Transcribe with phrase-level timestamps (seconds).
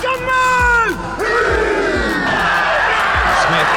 [0.00, 0.96] Gunman!
[3.44, 3.70] Smith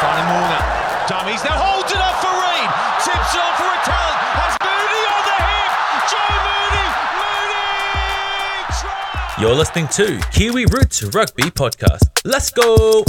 [0.00, 0.62] finding Warner.
[1.08, 2.70] Dummies now holds it up for Reed.
[3.04, 4.18] Tips on for a talent.
[4.40, 5.72] Has Mooney on the hip.
[6.08, 6.88] Joe Mooney.
[7.20, 8.64] Mooney.
[8.80, 9.42] Try.
[9.42, 12.08] You're listening to Kiwi Roots Rugby Podcast.
[12.24, 13.04] Let's go!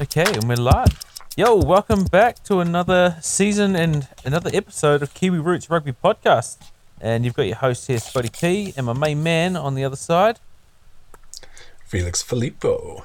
[0.00, 1.00] Okay, and we're live.
[1.36, 6.58] Yo, welcome back to another season and another episode of Kiwi Roots Rugby Podcast.
[7.00, 9.96] And you've got your host here, Spotty T, and my main man on the other
[9.96, 10.40] side.
[11.94, 13.04] Felix Filippo.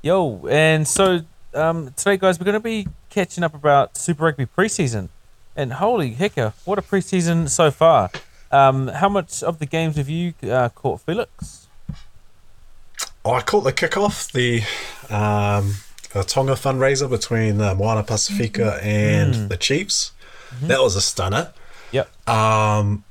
[0.00, 1.22] Yo, and so
[1.54, 5.08] um, today, guys, we're going to be catching up about Super Rugby preseason.
[5.56, 8.12] And holy hecker, what a preseason so far!
[8.52, 11.66] Um, how much of the games have you uh, caught, Felix?
[13.24, 14.62] Oh, I caught the kickoff, the
[15.12, 15.74] um,
[16.12, 20.12] the Tonga fundraiser between uh, Moana Pacifica and the Chiefs.
[20.62, 21.52] That was a stunner.
[21.90, 22.28] Yep.
[22.28, 23.02] Um,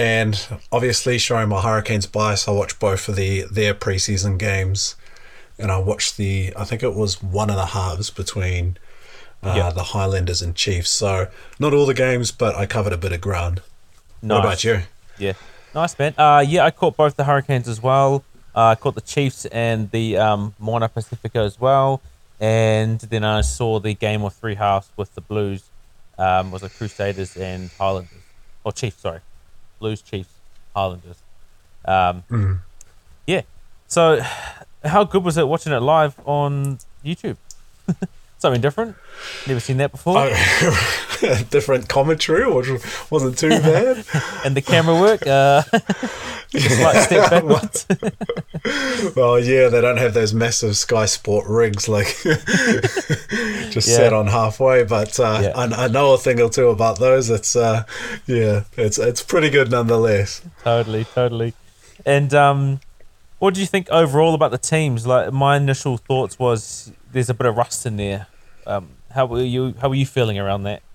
[0.00, 4.96] and obviously, showing my Hurricanes bias, I watched both of the their preseason games,
[5.58, 8.76] and I watched the I think it was one of the halves between
[9.42, 9.70] uh, Yeah.
[9.70, 10.90] the Highlanders and Chiefs.
[10.90, 13.62] So not all the games, but I covered a bit of ground.
[14.20, 14.82] What about you?
[15.18, 15.32] Yeah,
[15.74, 16.14] nice man.
[16.18, 18.22] Uh, yeah, I caught both the Hurricanes as well.
[18.54, 22.00] Uh, I caught the Chiefs and the um, Moana Pacifica as well,
[22.40, 25.62] and then I saw the game of three halves with the Blues.
[26.18, 28.12] Um, was it Crusaders and Highlanders
[28.64, 29.00] or Chiefs?
[29.00, 29.20] Sorry,
[29.80, 30.32] Blues, Chiefs,
[30.76, 31.16] Highlanders.
[31.84, 32.22] Um,
[33.26, 33.42] Yeah.
[33.88, 34.20] So,
[34.84, 37.36] how good was it watching it live on YouTube?
[38.40, 38.96] Something different.
[39.46, 40.16] Never seen that before.
[40.18, 42.68] Oh, different commentary, which
[43.10, 44.02] wasn't too bad.
[44.46, 45.26] And the camera work.
[45.26, 45.62] Uh,
[46.48, 47.86] just like step backwards.
[49.14, 52.16] well, yeah, they don't have those massive Sky Sport rigs like
[53.70, 53.96] just Yeah.
[53.96, 54.84] set on halfway.
[54.84, 55.52] But uh, Yeah.
[55.54, 57.28] I, I know a thing or two about those.
[57.28, 57.84] It's uh,
[58.26, 60.40] yeah, it's it's pretty good nonetheless.
[60.64, 61.52] totally, totally.
[62.06, 62.80] And um,
[63.38, 65.06] what do you think overall about the teams?
[65.06, 68.26] Like my initial thoughts was there's a bit of rust in there.
[68.66, 69.74] Um, how were you?
[69.80, 70.82] How were you feeling around that?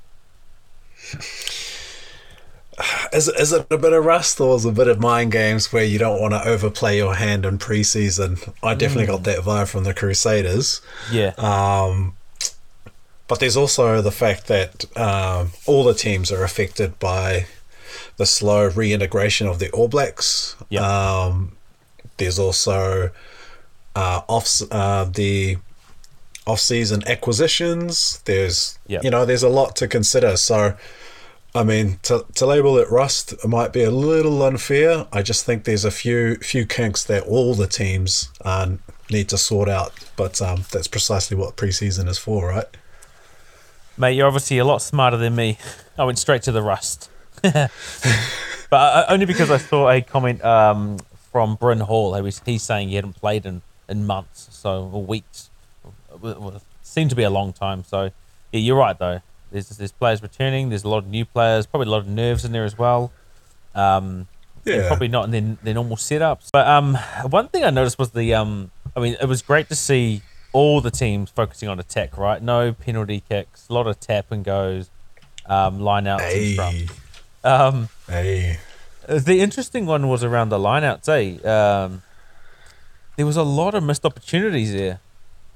[3.14, 5.72] Is is it a bit of rust or is it a bit of mind games
[5.72, 8.54] where you don't want to overplay your hand in preseason?
[8.62, 10.82] I definitely got that vibe from the Crusaders.
[11.10, 12.18] Yeah, Um,
[13.30, 17.46] but there's also the fact that um, all the teams are affected by
[18.18, 20.58] the slow reintegration of the All Blacks.
[20.68, 20.82] Yeah.
[20.82, 21.56] Um,
[22.18, 23.10] there's also
[23.96, 25.58] uh, off uh, the
[26.46, 28.22] off-season acquisitions.
[28.26, 29.00] There's Yeah.
[29.04, 30.38] you know there's a lot to consider.
[30.38, 30.76] So.
[31.58, 35.08] I mean, to, to label it rust might be a little unfair.
[35.14, 38.72] I just think there's a few few kinks that all the teams uh,
[39.10, 39.94] need to sort out.
[40.18, 42.66] But um, that's precisely what preseason is for, right?
[43.98, 45.58] mate, you're obviously a lot smarter than me.
[45.98, 47.10] I went straight to the rust,
[47.42, 47.72] but
[48.72, 50.98] uh, only because I saw a comment um,
[51.32, 52.16] from Bryn Hall.
[52.16, 55.50] He was he's saying he hadn't played in, in months, so or weeks.
[56.28, 57.84] It seemed to be a long time.
[57.84, 58.12] So
[58.52, 59.22] yeah, you're right though.
[59.52, 60.70] There's there's players returning.
[60.70, 61.66] There's a lot of new players.
[61.66, 63.12] Probably a lot of nerves in there as well.
[63.74, 64.28] Um,
[64.66, 64.88] Yeah.
[64.88, 66.50] probably not in their, their normal setups.
[66.52, 66.96] But um,
[67.30, 70.22] one thing I noticed was the um, I mean, it was great to see
[70.54, 72.18] all the teams focusing on attack.
[72.18, 74.90] Right, no penalty kicks, a lot of tap and goes,
[75.46, 76.88] um, line outs Hey.
[77.44, 78.58] Um, hey.
[79.08, 81.08] the interesting one was around the lineouts.
[81.10, 82.02] Eh, um,
[83.18, 85.00] there was a lot of missed opportunities there,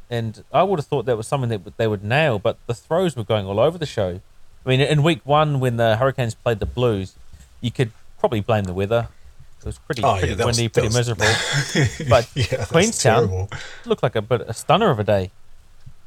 [0.10, 2.40] and I would have thought that was something that they would nail.
[2.40, 4.22] But the throws were going all over the show.
[4.66, 7.16] I mean, in week one when the Hurricanes played the Blues,
[7.62, 9.08] you could probably blame the weather.
[9.60, 11.26] It was pretty, Oh, pretty was- windy, that pretty was- miserable.
[12.10, 13.50] But Yeah, Queenstown terrible.
[13.86, 15.32] looked like a bit a stunner of a day,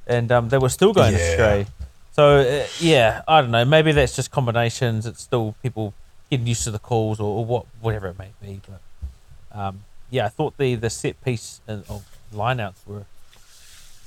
[0.06, 1.18] and um, they were still going Yeah.
[1.20, 1.66] astray.
[2.12, 3.64] So uh, yeah, I don't know.
[3.64, 5.06] Maybe that's just combinations.
[5.06, 5.94] It's still people
[6.30, 8.60] getting used to the calls or, or what, whatever it may be.
[8.68, 13.04] But um, yeah, I thought the the set piece and- of lineouts were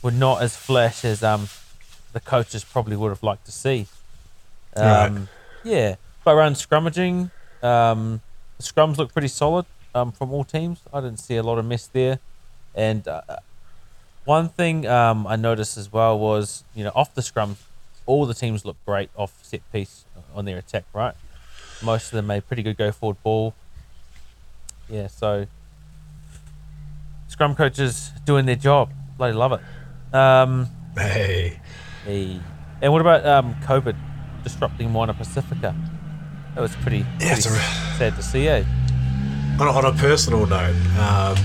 [0.06, 1.50] were not as flash as um
[2.14, 3.88] the coaches probably would have liked to see.
[4.76, 5.28] Um, Right.
[5.64, 7.32] Yeah, but around scrummaging,
[7.64, 8.22] um,
[8.58, 9.66] the scrums look pretty solid
[9.96, 10.80] um, from all teams.
[10.94, 12.20] I didn't see a lot of mess there,
[12.76, 13.22] and uh,
[14.26, 17.58] one thing um, I noticed as well was you know off the scrum,
[18.06, 20.84] all the teams look great off set piece on their attack.
[20.94, 21.16] Right,
[21.82, 23.56] most of them made pretty good go forward ball.
[24.88, 25.48] Yeah, so
[27.28, 28.92] scrum coaches doing their job.
[29.18, 29.62] Bloody love it.
[30.14, 31.60] Um, Hey.
[32.06, 32.40] the
[32.82, 33.96] and what about um, COVID
[34.44, 35.76] disrupting Moana Pacifica?
[36.54, 38.64] That was pretty, Yeah, pretty it's a- sad to see, eh?
[39.60, 41.36] On a, on a personal note, um,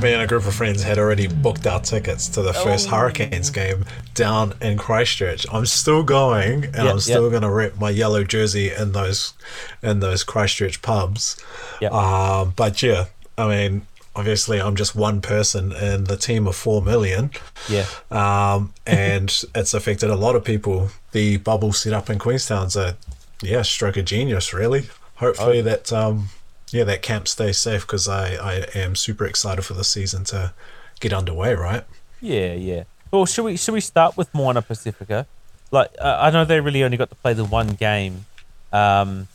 [0.00, 2.96] me and a group of friends had already booked our tickets to the first Oh.
[2.96, 3.84] Hurricanes game
[4.14, 5.46] down in Christchurch.
[5.52, 7.30] I'm still going, and Yep, I'm still yep.
[7.30, 9.34] going to rep my yellow jersey in those
[9.82, 11.36] in those Christchurch pubs.
[11.80, 11.92] Yep.
[11.92, 13.06] Um, but yeah,
[13.38, 17.30] I mean, obviously I'm just one person in the team of four million.
[17.68, 17.86] Yeah.
[18.10, 20.90] Um, and it's affected a lot of people.
[21.12, 22.96] The bubble set up in Queenstown's a
[23.42, 24.88] yeah stroke of genius, really.
[25.16, 25.62] Hopefully Oh.
[25.62, 26.28] that um,
[26.70, 30.52] yeah that camp stays safe because I I am super excited for the season to
[31.00, 31.54] get underway.
[31.54, 31.84] Right.
[32.20, 32.84] Yeah, yeah.
[33.10, 35.26] Well, should we should we start with Moana Pacifica?
[35.70, 38.26] Like, uh, I know they really only got to play the one game,
[38.72, 39.26] um,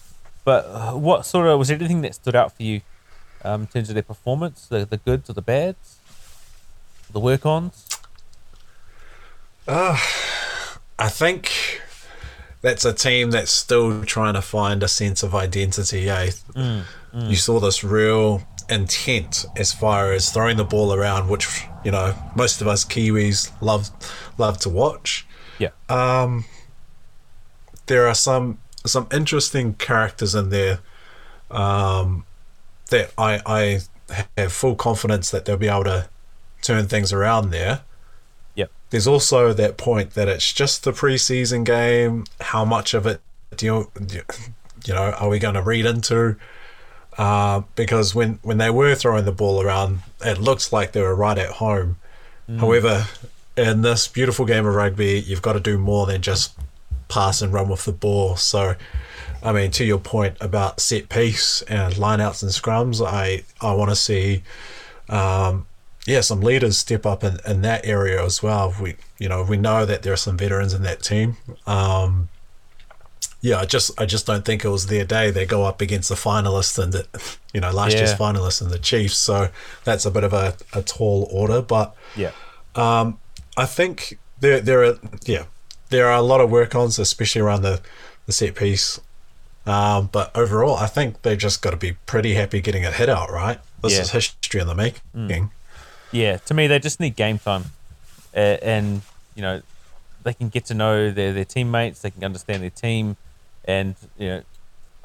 [0.45, 2.81] but what sort of was there anything that stood out for you
[3.44, 5.98] um, in terms of their performance, the the goods or the bads,
[7.12, 7.88] the work ons?
[9.68, 11.82] I think
[12.62, 16.10] that's a team that's still trying to find a sense of identity.
[16.10, 16.32] Eh?
[17.14, 22.14] You saw this real intent as far as throwing the ball around, which you know
[22.36, 23.90] most of us Kiwis love
[24.38, 25.26] love to watch.
[25.60, 26.46] Yeah, Um,
[27.88, 30.80] There are some some interesting characters in there
[31.52, 32.26] um,
[32.92, 33.80] that I I
[34.38, 36.08] have full confidence that they'll be able to
[36.62, 37.82] turn things around there.
[38.56, 42.26] yeah, there's also that point that it's just the preseason game.
[42.40, 43.20] How much of it
[43.58, 44.26] do you, do you-
[44.86, 46.36] you know, are we going to read into?
[47.18, 51.14] Uh, because when, when they were throwing the ball around, it looks like they were
[51.16, 51.98] right at home.
[52.60, 53.06] However,
[53.56, 56.54] in this beautiful game of rugby, you've got to do more than just
[57.10, 58.36] pass and run with the ball.
[58.38, 58.76] So,
[59.44, 63.90] I mean, to your point about set piece and lineouts and scrums, I, I want
[63.90, 64.44] to see
[65.10, 65.66] um,
[66.06, 68.74] yeah, some leaders step up in, in that area as well.
[68.82, 71.38] We, you know, we know that there are some veterans in that team.
[71.68, 72.30] Um,
[73.42, 75.32] yeah, I just, I just don't think it was their day.
[75.32, 78.80] They go up against the finalists and the, you know, last year's finalists and the
[78.80, 79.18] Chiefs.
[79.18, 79.50] So
[79.84, 82.32] that's a bit of a, a tall order, but yeah,
[82.76, 83.20] um,
[83.58, 85.46] I think there, there are, yeah,
[85.90, 87.82] there are a lot of work ons, especially around the,
[88.26, 89.00] the set piece.
[89.66, 93.10] Um, but overall, I think they've just got to be pretty happy getting it hit
[93.10, 93.60] out, right?
[93.84, 94.02] This Yeah.
[94.02, 95.52] is history in the making.
[96.12, 96.38] yeah.
[96.38, 97.66] To me, they just need game time,
[98.36, 99.02] uh, and
[99.36, 99.62] you know,
[100.24, 102.02] they can get to know their their teammates.
[102.02, 103.18] They can understand their team,
[103.66, 104.44] and you know,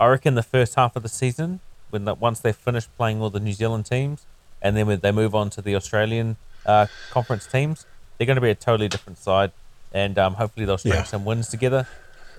[0.00, 1.60] I reckon the first half of the season,
[1.90, 4.24] when the, once they finish playing all the New Zealand teams,
[4.62, 7.86] and then when they move on to the Australian uh, conference teams,
[8.18, 9.52] they're going to be a totally different side,
[9.92, 11.02] and um, hopefully they'll string Yeah.
[11.04, 11.86] some wins together,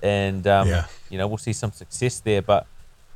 [0.02, 0.86] and um, Yeah.
[1.10, 2.42] you know we'll see some success there.
[2.42, 2.66] But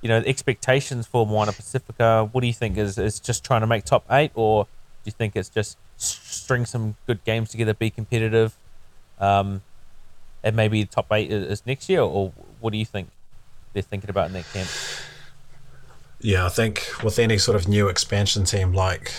[0.00, 2.76] you know, expectations for Moana Pacifica, what do you think?
[2.76, 4.69] Is is just trying to make top eight, or do
[5.05, 8.56] you think it's just string some good games together, be competitive,
[9.20, 9.62] um,
[10.43, 13.11] and maybe top eight is, next year, or what do you think
[13.73, 14.69] they're thinking about in that camp?
[16.20, 19.12] Yeah, I think with any sort of new expansion team like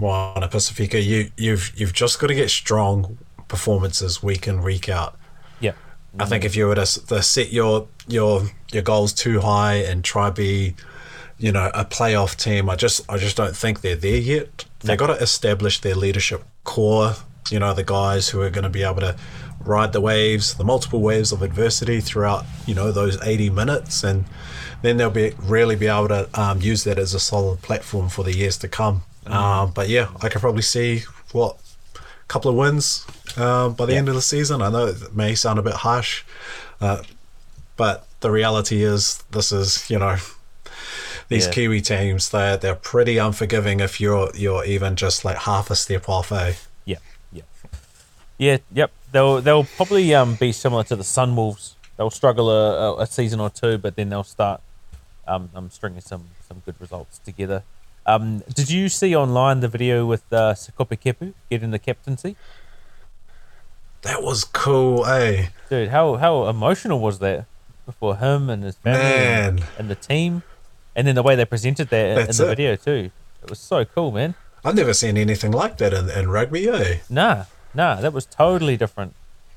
[0.00, 3.18] Moana Pacifica, you you've you've just got to get strong
[3.48, 5.16] performances week in week out.
[6.18, 10.02] I think if you were to, to set your your your goals too high and
[10.02, 10.74] try be,
[11.38, 14.64] you know, a playoff team, I just I just don't think they're there yet.
[14.80, 17.14] They got to establish their leadership core.
[17.50, 19.16] You know, the guys who are going to be able to
[19.60, 24.24] ride the waves, the multiple waves of adversity throughout, you know, those 80 minutes, and
[24.82, 28.22] then they'll be really be able to um, use that as a solid platform for
[28.22, 29.02] the years to come.
[29.26, 31.02] Um, but yeah, I could probably see
[31.32, 31.58] what
[31.94, 33.98] a couple of wins um, by the Yeah.
[33.98, 34.62] end of the season.
[34.62, 36.22] I know it may sound a bit harsh,
[36.80, 37.02] uh,
[37.76, 40.16] but the reality is this is you know
[41.28, 41.52] these Yeah.
[41.52, 46.08] Kiwi teams they're they're pretty unforgiving if you're you're even just like half a step
[46.08, 46.32] off.
[46.32, 46.54] Eh?
[46.84, 46.96] yeah,
[47.32, 47.42] yeah,
[48.38, 48.90] yeah, yep.
[49.12, 51.74] They'll they'll probably um be similar to the Sunwolves.
[51.96, 54.60] They'll struggle a, a, season or two, but then they'll start
[55.26, 57.62] um, um stringing some some good results together.
[58.06, 62.36] Um, did you see online the video with uh, Kepu getting the captaincy?
[64.02, 65.48] That was cool, eh?
[65.70, 67.46] Dude, how how emotional was that
[67.98, 70.42] for him and his family and, and the team,
[70.94, 72.48] and then the way they presented that in- in the it.
[72.48, 73.10] video too.
[73.42, 74.34] It was so cool, man.
[74.64, 76.98] I've never seen anything like that in, in rugby, eh?
[77.08, 79.14] Nah, nah, that was totally different,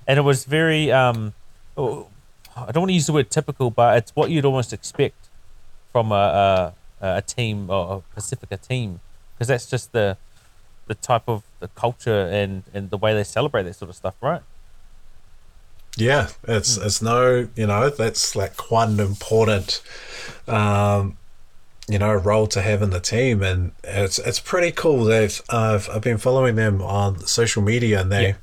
[0.07, 1.33] and it was very um,
[1.77, 2.07] oh,
[2.55, 5.27] I don't want to use the word typical, but it's what you'd almost expect
[5.91, 8.99] from a a, a team or a Pacifica team,
[9.35, 10.17] because that's just the
[10.91, 14.15] the type of the culture and and the way they celebrate that sort of stuff,
[14.21, 14.43] right?
[15.97, 19.81] Yeah, it's it's no, you know, that's like one important,
[20.47, 21.17] um,
[21.87, 25.03] you know, role to have in the team, and it's it's pretty cool.
[25.03, 28.33] They've I've I've been following them on social media, and they Yeah.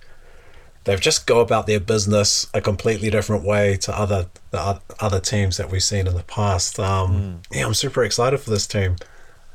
[0.85, 5.57] they've just go about their business a completely different way to other the other teams
[5.57, 6.79] that we've seen in the past.
[6.79, 8.97] Um, Yeah, I'm super excited for this team.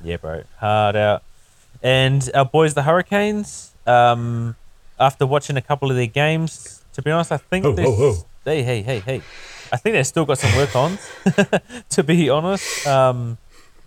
[0.02, 0.44] Yeah, bro.
[0.60, 1.22] Hard out.
[1.84, 4.56] And our boys, the Hurricanes, um,
[5.00, 8.26] after watching a couple of their games, to be honest, I think Oh, oh, oh.
[8.46, 9.22] Hey, hey, hey, hey.
[9.72, 10.98] I think they've still got some work on,
[11.90, 12.88] to be honest.
[12.88, 13.38] Um,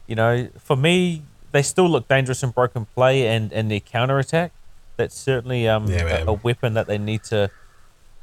[0.07, 1.23] you know, for me,
[1.53, 4.53] they still look dangerous in broken play and and their counter attack.
[4.97, 7.51] That's certainly um, Yeah, a, a weapon that they need to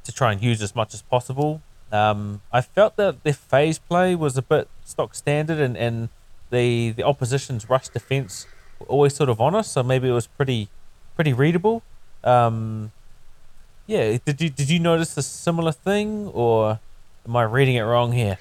[0.03, 1.61] to try and use as much as possible.
[1.91, 6.09] Um, I felt that their phase play was a bit stock standard, and, and
[6.49, 8.45] the the opposition's rush defense
[8.87, 9.71] always sort of on us.
[9.71, 10.69] So maybe it was pretty
[11.15, 11.83] pretty readable.
[12.23, 12.91] Um,
[13.87, 16.79] yeah, did you did you notice a similar thing, or
[17.27, 18.37] am I reading it wrong here?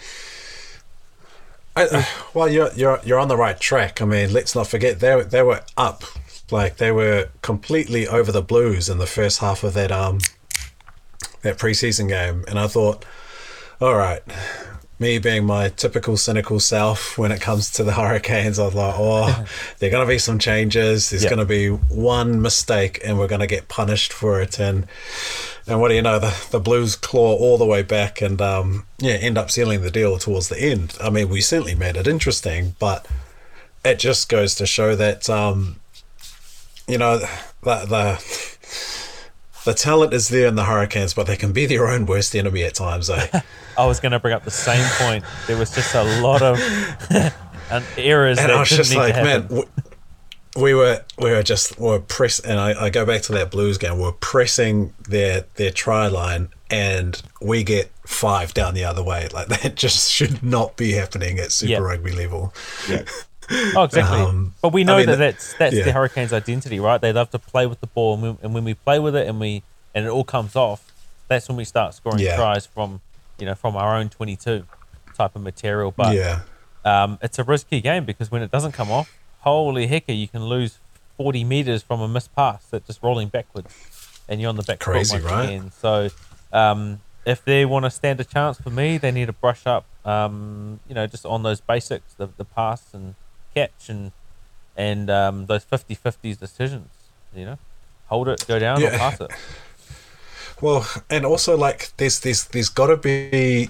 [1.75, 4.00] I, well, you're you're you're on the right track.
[4.00, 6.04] I mean, let's not forget they they were up,
[6.50, 10.18] like they were completely over the Blues in the first half of that um
[11.42, 13.04] that preseason game, and I thought,
[13.80, 14.22] all right,
[15.02, 18.94] me being my typical cynical self when it comes to the Hurricanes, I was like,
[18.97, 19.44] oh,
[19.78, 21.11] there are gonna be some changes.
[21.11, 21.30] There's Yeah.
[21.30, 24.87] gonna be one mistake, and we're gonna get punished for it, and.
[25.64, 26.18] And what do you know?
[26.18, 29.92] The, the Blues claw all the way back and um, yeah, end up sealing the
[29.92, 30.97] deal towards the end.
[31.00, 33.06] I mean, we certainly made it interesting, but
[33.85, 35.78] it just goes to show that um,
[36.88, 37.28] you know the
[37.62, 39.01] the
[39.64, 42.64] the talent is there in the Hurricanes, but they can be their own worst enemy
[42.64, 43.09] at times.
[43.11, 43.40] Eh?
[43.78, 45.25] I was going to bring up the same point.
[45.47, 46.59] There was just a lot of
[47.71, 49.62] and errors and that I was just like, man, we,
[50.57, 53.50] we were we were just we were press, and I, I go back to that
[53.50, 53.99] Blues game.
[53.99, 59.28] We're pressing their their try line, and we get five down the other way.
[59.33, 61.78] Like that just should not be happening at Super Yeah.
[61.78, 62.52] Rugby level.
[63.76, 64.21] Oh, exactly.
[64.21, 65.85] Um, but we know I mean, that that's that's yeah.
[65.85, 67.00] the Hurricanes' identity, right?
[67.00, 69.28] They love to play with the ball, and, we, and when we play with it,
[69.28, 69.62] and we
[69.94, 70.92] and it all comes off,
[71.28, 72.37] that's when we start scoring Yeah.
[72.37, 73.00] tries from
[73.38, 74.64] you know from our own twenty-two
[75.14, 75.92] type of material.
[75.97, 76.40] But yeah,
[76.85, 80.44] um, it's a risky game because when it doesn't come off, holy hecker, you can
[80.44, 80.78] lose
[81.16, 83.75] forty meters from a missed pass that's just rolling backwards,
[84.28, 85.44] and you're on the back foot Crazy, once right?
[85.44, 85.71] again.
[85.80, 86.11] So.
[86.52, 89.85] Um, if they want to stand a chance for me, they need to brush up,
[90.04, 93.14] um, you know, just on those basics, the, the pass and
[93.54, 94.12] catch and
[94.76, 96.88] and um, those 50-50 decisions,
[97.35, 97.59] you know.
[98.06, 99.30] Hold it, go down, or pass it.
[100.62, 103.68] Well, and also like there's there's there's got to be,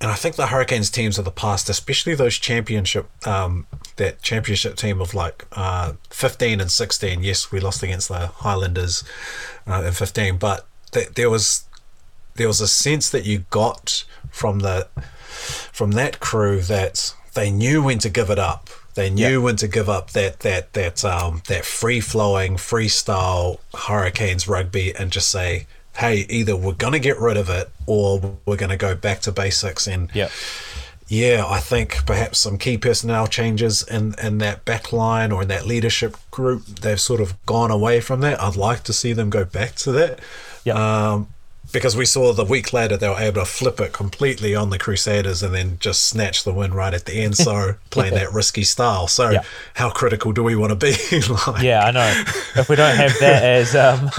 [0.00, 4.76] and I think the Hurricanes teams of the past, especially those championship, um, that championship
[4.76, 7.22] team of like uh, 15 and 16.
[7.22, 9.04] Yes, we lost against the Highlanders
[9.66, 11.66] uh, in 15, but th- there was
[12.36, 14.88] there was a sense that you got from the
[15.28, 18.70] from that crew that they knew when to give it up.
[18.98, 19.36] They knew Yeah.
[19.44, 25.12] when to give up that that that um that free flowing freestyle Hurricanes rugby and
[25.12, 25.66] just say,
[25.98, 29.86] hey, either we're gonna get rid of it or we're gonna go back to basics.
[29.86, 30.32] And Yep.
[31.06, 35.48] yeah, I think perhaps some key personnel changes in in that back line or in
[35.48, 38.42] that leadership group, they've sort of gone away from that.
[38.42, 40.18] I'd like to see them go back to that.
[40.64, 40.74] Yep.
[40.76, 41.28] Um,
[41.72, 44.78] because we saw the week later they were able to flip it completely on the
[44.78, 47.36] Crusaders and then just snatch the win right at the end.
[47.36, 49.06] So playing that risky style.
[49.08, 49.42] So Yeah.
[49.74, 50.92] how critical do we want to be?
[51.46, 52.24] like, Yeah, I know.
[52.56, 54.10] if we don't have that as um,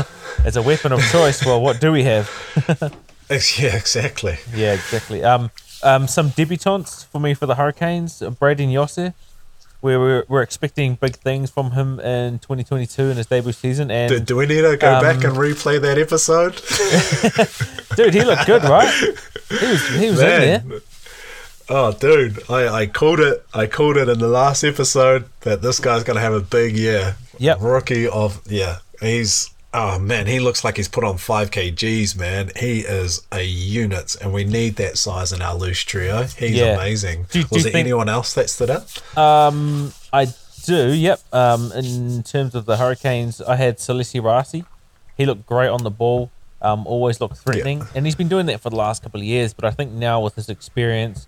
[0.45, 2.29] as a weapon of choice, well, what do we have?
[3.29, 4.37] yeah, exactly.
[4.55, 5.23] Yeah, exactly.
[5.23, 5.51] Um,
[5.83, 8.19] um, some debutantes for me for the Hurricanes.
[8.19, 9.13] Brayden Iose.
[9.81, 14.09] We were, we're expecting big things from him in 2022 in his debut season, and
[14.09, 16.55] Do, do we need to go Um, back and replay that episode?
[17.95, 18.93] dude, he looked good, right?
[19.49, 20.25] He was he was in
[20.69, 20.79] there.
[21.69, 23.45] Oh, dude, I, I called it.
[23.53, 27.15] I called it in the last episode that this guy's gonna have a big year.
[27.37, 27.59] Yep.
[27.61, 28.79] Rookie of yeah.
[28.99, 32.51] He's oh man, he looks like he's put on five kgs, man.
[32.55, 36.23] He is a unit, and we need that size in our loose trio.
[36.23, 36.73] He's Yeah.
[36.75, 37.27] amazing.
[37.31, 39.17] Do- do Was you there think- anyone else that stood out?
[39.17, 40.27] Um, I
[40.65, 40.91] do.
[40.93, 41.19] Yep.
[41.33, 44.65] Um, in terms of the Hurricanes, I had Salesi Rayasi.
[45.17, 46.31] He looked great on the ball.
[46.61, 49.53] Um, always looked threatening, and he's been doing that for the last couple of years.
[49.53, 51.25] But I think now with his experience,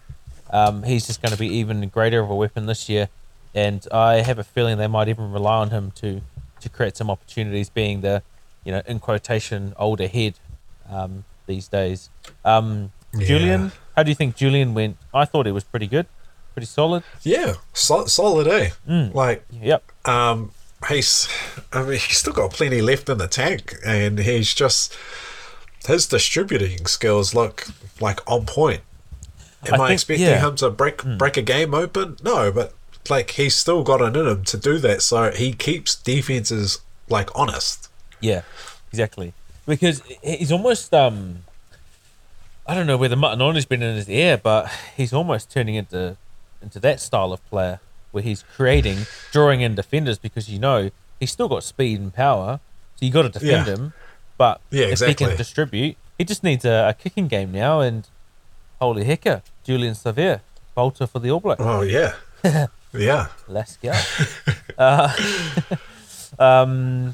[0.50, 3.08] um, he's just going to be even greater of a weapon this year.
[3.56, 6.22] And I have a feeling they might even rely on him to
[6.62, 8.22] to create some opportunities, being the
[8.64, 10.36] you know in quotation older head
[10.90, 12.10] um, these days.
[12.46, 13.28] Um, Yeah.
[13.28, 14.96] Julian, how do you think Julian went?
[15.14, 16.06] I thought it was pretty good,
[16.54, 17.04] pretty solid.
[17.24, 18.70] Yeah, sol- solid, eh?
[18.88, 19.14] Mm.
[19.14, 19.84] Like Yep.
[20.08, 20.52] um,
[20.88, 21.28] he's,
[21.74, 24.96] I mean, he's still got plenty left in the tank, and he's just
[25.88, 27.68] his distributing skills look
[28.00, 28.82] like on point.
[29.68, 30.40] Am I I, think- expecting yeah.
[30.48, 32.16] Him to break break a game open?
[32.24, 32.74] No, but
[33.10, 35.02] like he's still got it in him to do that.
[35.02, 37.90] So he keeps defenses like honest.
[38.22, 38.42] Yeah,
[38.92, 39.34] exactly.
[39.68, 41.44] Because he's almost um,
[42.66, 45.52] I don't know where the mutton on has been in his ear, but he's almost
[45.52, 46.18] turning into
[46.62, 47.80] into that style of player
[48.12, 52.60] where he's creating, drawing in defenders because you know he's still got speed and power,
[52.96, 53.74] so you got to defend Yeah.
[53.74, 53.94] him.
[54.38, 57.80] But Yeah, if he can distribute, he just needs a, a kicking game now.
[57.80, 58.08] And
[58.80, 60.42] holy hecker, Julian Savea,
[60.76, 61.62] bolter for the All Blacks.
[61.64, 62.16] Oh yeah,
[62.94, 63.28] yeah.
[63.48, 63.92] Let's go.
[66.40, 67.14] um,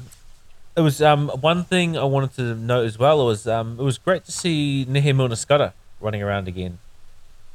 [0.78, 3.98] it was um one thing I wanted to note as well was um it was
[3.98, 6.78] great to see Nehe Milner running around again.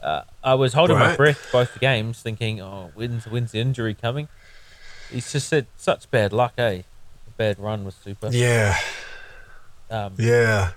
[0.01, 3.93] Uh, I was holding my breath both the games, thinking, "Oh, when's when's the injury
[3.93, 4.27] coming?"
[5.09, 6.81] He's just had such bad luck, eh?
[6.81, 8.29] A bad run with Super.
[8.31, 8.77] Yeah,
[9.89, 10.71] Um, yeah.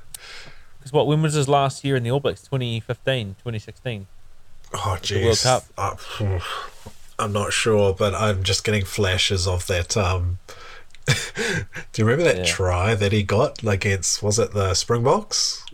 [0.79, 2.43] Because what, when was his last year in the All Blacks?
[2.43, 4.07] 2015, 2016?
[4.75, 5.43] Oh, World jeez.
[5.43, 5.65] Cup.
[5.77, 6.39] Uh,
[7.19, 9.97] I'm not sure, but I'm just getting flashes of that.
[9.97, 10.39] Um,
[11.93, 12.45] do you remember that Yeah.
[12.45, 14.23] try that he got against?
[14.23, 15.65] Was it the Springboks?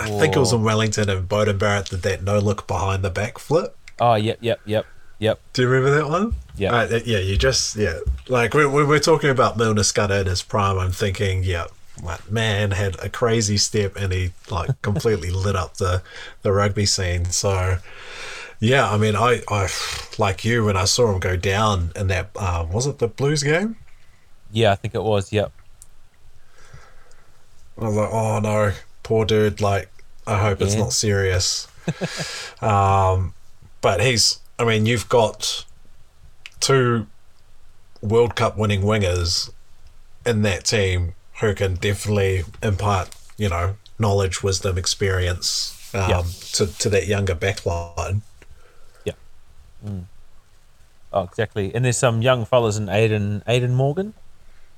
[0.00, 3.10] I think it was in Wellington, and Beauden Barrett did that no look behind the
[3.10, 3.76] back flip.
[3.98, 4.86] Oh, yep, yep, yep,
[5.18, 5.40] yep.
[5.52, 6.34] Do you remember that one?
[6.56, 6.72] Yeah.
[6.72, 7.98] Uh, yeah, you just, yeah.
[8.28, 11.66] Like, when, when we're talking about Milner Skudder in his prime, I'm thinking, yeah,
[12.04, 16.02] that man had a crazy step and he, like, completely lit up the,
[16.42, 17.24] the rugby scene.
[17.26, 17.78] So,
[18.60, 19.68] yeah, I mean, I, I,
[20.16, 23.42] like you, when I saw him go down in that, um, was it the Blues
[23.42, 23.76] game?
[24.50, 25.52] Yeah, I think it was, yep.
[27.80, 29.60] I was like, oh no, poor dude.
[29.60, 29.90] Like,
[30.26, 31.68] I hope it's not serious.
[32.62, 33.34] um,
[33.80, 35.64] but he's, I mean, you've got
[36.60, 37.06] two
[38.02, 39.50] World Cup winning wingers
[40.26, 46.22] in that team who can definitely impart, you know, knowledge, wisdom, experience um, Yeah.
[46.52, 48.22] to, to that younger backline.
[49.04, 49.12] Yeah.
[51.12, 51.74] Oh, exactly.
[51.74, 54.14] And there's some young fellas in Aidan Aidan Morgan,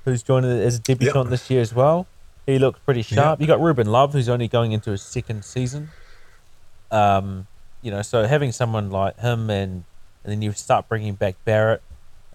[0.05, 1.29] who's joined as a debutant Yep.
[1.31, 2.07] this year as well.
[2.45, 3.39] He looked pretty sharp.
[3.39, 5.89] You got Ruben Love, who's only going into his second season.
[6.89, 7.47] Um,
[7.81, 9.83] you know, so having someone like him, and
[10.23, 11.81] and then you start bringing back Barrett,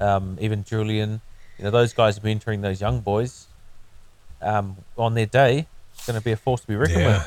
[0.01, 1.21] um, even Julian,
[1.59, 3.47] you know, those guys are entering those young boys.
[4.43, 7.25] Um, on their day, it's going to be a force to be reckoned Yeah.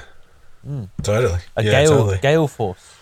[0.64, 0.90] with.
[1.04, 1.40] Totally.
[1.56, 2.18] A yeah, gale, totally.
[2.22, 2.96] gale force.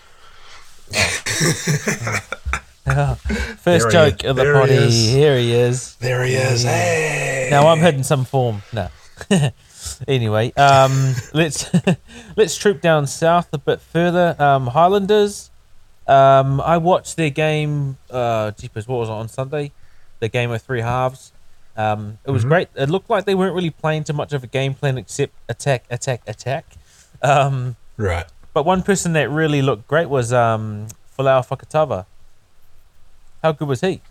[0.95, 2.19] Oh.
[3.57, 4.73] First There joke of the he potty.
[4.73, 5.11] is.
[5.11, 5.95] Here he is.
[5.95, 6.63] There he is.
[6.63, 7.47] Hey.
[7.51, 8.61] Now I'm hitting some form.
[8.71, 8.87] No.
[10.07, 11.69] anyway, um, let's
[12.35, 14.35] let's troop down south a bit further.
[14.39, 15.49] Um, Highlanders.
[16.07, 17.97] Um, I watched their game.
[18.09, 19.71] Uh, jeepers, what was it on Sunday?
[20.19, 21.33] The game of three halves.
[21.75, 22.69] Um, it was great.
[22.75, 25.83] It looked like they weren't really playing too much of a game plan except attack,
[25.91, 26.65] attack, attack.
[27.21, 28.25] Um, Right.
[28.53, 32.05] but one person that really looked great was um, Folau Fakatava.
[33.43, 34.01] How good was he?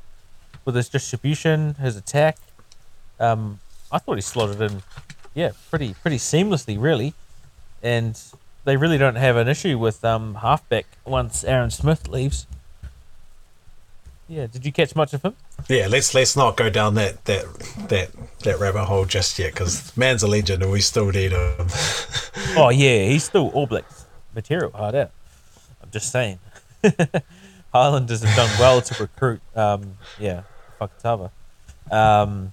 [0.65, 2.39] With his distribution, his attack.
[3.19, 3.61] Um,
[3.91, 4.83] I thought he slotted in,
[5.35, 7.15] yeah, pretty pretty seamlessly, really.
[7.83, 8.21] And
[8.65, 12.47] they really don't have an issue with um, halfback once Aaron Smith leaves.
[14.29, 15.37] Yeah, did you catch much of him?
[15.69, 17.45] Yeah, let's let's not go down that that
[17.89, 18.11] that
[18.41, 21.69] that rabbit hole just yet because man's a legend and we still need him.
[22.59, 25.11] Oh yeah, he's still All Blacks material, hard out.
[25.83, 26.39] I'm just saying.
[27.77, 29.41] Highlanders have done well to recruit.
[29.55, 30.43] Um, yeah,
[30.81, 31.31] Fakatava.
[31.91, 32.53] Um,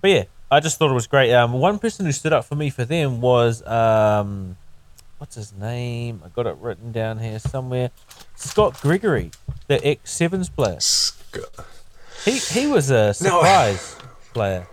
[0.00, 1.32] but yeah, I just thought it was great.
[1.32, 4.56] Um, one person who stood up for me for them was um,
[5.18, 6.22] what's his name?
[6.24, 7.90] I got it written down here somewhere.
[8.36, 9.30] Scott Gregory,
[9.66, 10.78] the ex Sevens player.
[12.24, 13.96] He he was a surprise
[14.34, 14.66] player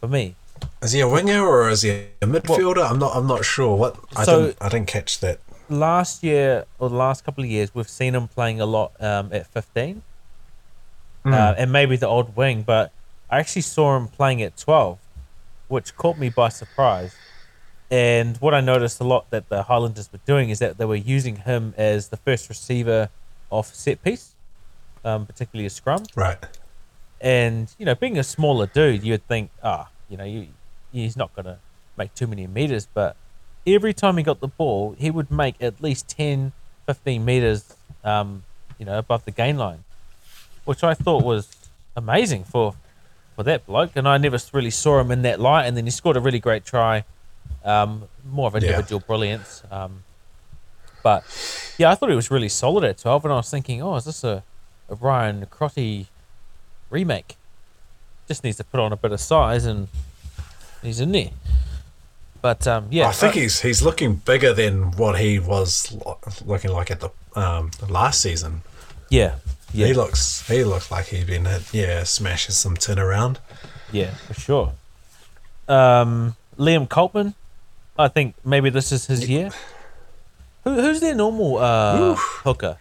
[0.00, 0.36] for me.
[0.82, 1.90] Is he a winger or is he
[2.22, 2.88] a midfielder?
[2.90, 3.14] I'm not.
[3.16, 3.76] I'm not sure.
[3.76, 4.56] What I So- didn't.
[4.60, 5.40] I didn't catch that.
[5.70, 9.32] Last year or the last couple of years, we've seen him playing a lot um,
[9.32, 10.02] at 15,
[11.24, 12.62] uh, and maybe the old wing.
[12.62, 12.92] But
[13.30, 14.98] I actually saw him playing at 12,
[15.68, 17.14] which caught me by surprise.
[17.90, 20.94] And what I noticed a lot that the Highlanders were doing is that they were
[20.94, 23.08] using him as the first receiver
[23.50, 24.34] off set piece,
[25.04, 26.04] um, particularly a scrum.
[26.14, 26.38] Right.
[27.20, 30.48] And you know, being a smaller dude, you'd think, ah, you know, you,
[30.92, 31.58] he's not gonna
[31.96, 32.86] make too many meters.
[32.92, 33.16] But
[33.66, 36.52] every time he got the ball, he would make at least 10,
[36.86, 38.42] 15 meters, um,
[38.78, 39.84] you know, above the gain line,
[40.64, 41.54] which I thought was
[41.96, 42.74] amazing for
[43.36, 43.92] for that bloke.
[43.94, 45.66] And I never really saw him in that light.
[45.66, 47.04] And then he scored a really great try,
[47.64, 48.60] um, more of Yeah.
[48.70, 49.62] individual brilliance.
[49.70, 50.02] Um,
[51.02, 51.24] but
[51.78, 53.24] yeah, I thought he was really solid at 12.
[53.24, 54.42] And I was thinking, oh, is this a,
[54.88, 56.08] a Ryan Crotty
[56.90, 57.36] remake?
[58.28, 59.88] Just needs to put on a bit of size and
[60.82, 61.30] he's in there.
[62.42, 66.18] But um, yeah, I think uh, he's he's looking bigger than what he was lo-
[66.46, 68.62] looking like at the um last season.
[69.10, 69.34] yeah,
[69.74, 73.38] yeah, He looks he looks like he's been hit, yeah smashing some tin around.
[73.92, 74.72] yeah, for sure.
[75.68, 77.34] Um, Liam Coltman,
[77.98, 79.50] I think maybe this is his year.
[80.64, 82.78] Who, who's their normal uh, hooker?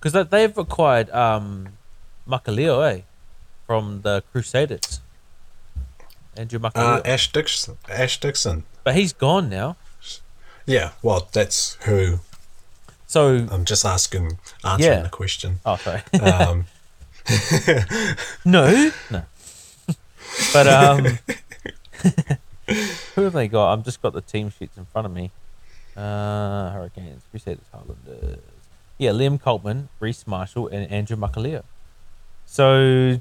[0.00, 1.68] Because they've acquired um,
[2.28, 3.02] Makalio, eh,
[3.66, 5.00] from the Crusaders.
[6.36, 7.78] Andrew Makalio, Uh, Ash Dixon.
[7.88, 8.64] Ash Dixon.
[8.82, 9.76] but he's gone now.
[10.66, 10.90] Yeah.
[11.02, 12.20] Well, that's who.
[13.06, 15.02] So, I'm just asking, answering Yeah.
[15.02, 15.60] the question.
[15.66, 16.02] oh sorry.
[16.20, 16.66] Um,
[18.44, 19.22] no, no.
[20.52, 21.04] but um,
[23.14, 23.72] who have they got?
[23.72, 25.30] I've just got the team sheets in front of me.
[25.96, 28.38] Uh, Hurricanes, Crusaders, Highlanders.
[28.98, 31.62] Yeah, Liam Coltman, Rhys Marshall, and Andrew Makalio.
[32.46, 33.20] So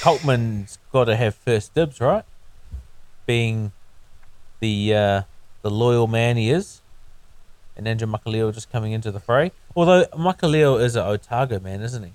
[0.00, 2.24] Coltman's got to have first dibs, right?
[3.26, 3.72] Being
[4.60, 5.22] the uh,
[5.62, 6.80] the loyal man he is,
[7.76, 9.52] and Andrew Makalio just coming into the fray.
[9.76, 12.12] Although Makalio is an Otago man, isn't he?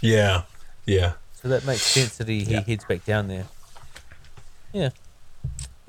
[0.00, 0.42] Yeah,
[0.86, 1.12] yeah.
[1.34, 2.60] So that makes sense that he, he Yeah.
[2.62, 3.44] heads back down there.
[4.72, 4.90] Yeah.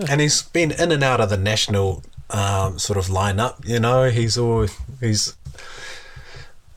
[0.10, 3.65] and he's been in and out of the national um, sort of lineup.
[3.67, 5.36] You know, he's always he's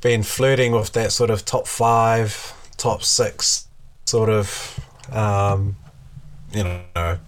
[0.00, 3.66] been flirting with that sort of top five, top six
[4.06, 4.80] sort of,
[5.12, 5.76] um,
[6.52, 7.18] you know,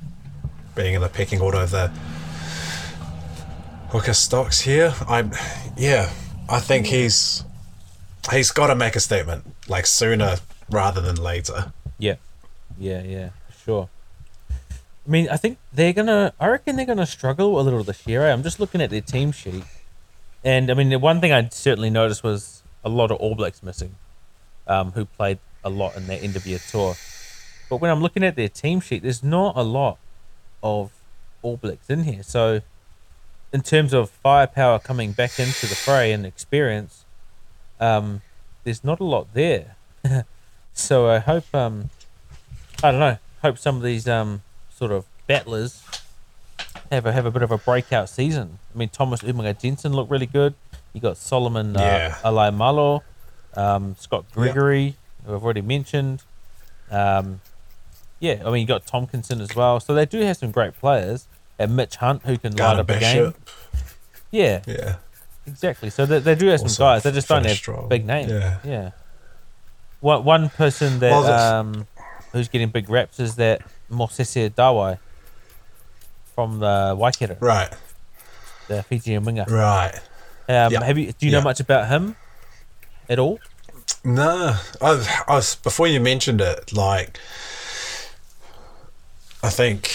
[0.75, 1.89] being in the pecking order of the
[3.91, 4.95] hooker stocks here.
[5.07, 5.33] I'm,
[5.77, 6.09] yeah,
[6.49, 7.45] I think he's
[8.31, 10.37] he's got to make a statement like sooner
[10.71, 11.73] rather than later.
[11.99, 12.17] Yeah.
[12.79, 13.29] Yeah, yeah,
[13.65, 13.89] sure.
[14.51, 16.33] I mean, I think they're gonna.
[16.41, 18.23] I reckon they're gonna struggle a little this year.
[18.27, 18.33] eh?
[18.33, 19.65] I'm just looking at their team sheet,
[20.45, 23.63] and I mean, the one thing I certainly noticed was a lot of All Blacks
[23.63, 23.97] missing,
[24.71, 26.95] um, who played a lot in their end of year tour.
[27.69, 29.99] But when I'm looking at their team sheet, there's not a lot
[30.63, 30.93] of
[31.43, 32.23] All Blacks in here.
[32.23, 32.63] So,
[33.53, 37.05] in terms of firepower coming back into the fray and experience,
[37.81, 38.23] um,
[38.65, 39.77] there's not a lot there.
[40.73, 41.91] so I hope, um,
[42.83, 45.85] I don't know, hope some of these um, sort of battlers
[46.91, 48.59] have a have a bit of a breakout season.
[48.75, 50.55] I mean, Thomas Umaga Jensen looked really good.
[50.93, 52.19] You got Solomon uh, Yeah.
[52.25, 53.03] Alaimalo,
[53.55, 56.23] um, Scott Gregory, who I've already mentioned.
[56.91, 57.41] Um,
[58.19, 59.81] yeah, I mean, you got Tompkinson as well.
[59.81, 61.27] So they do have some great players.
[61.59, 63.35] And Mitch Hunt, who can light up a game.
[64.31, 64.97] Yeah, yeah.
[65.47, 65.91] exactly.
[65.91, 67.03] So they, they do have some Also guys.
[67.03, 67.89] They just don't have strong.
[67.89, 68.31] big names.
[68.31, 68.59] Yeah.
[68.65, 68.91] yeah.
[70.01, 71.87] One one person that Well, um
[72.33, 73.61] who's getting big reps is that
[73.91, 74.99] Mosese Dawai
[76.35, 77.69] from the Waikato, Right,
[78.69, 79.45] the Fijian winger.
[79.49, 79.95] right.
[80.49, 80.83] Um, Yeah.
[80.85, 82.17] Have you do you know much about him
[83.11, 83.39] at all?
[84.03, 86.73] No, I, I was before you mentioned it.
[86.73, 87.19] Like,
[89.43, 89.91] I think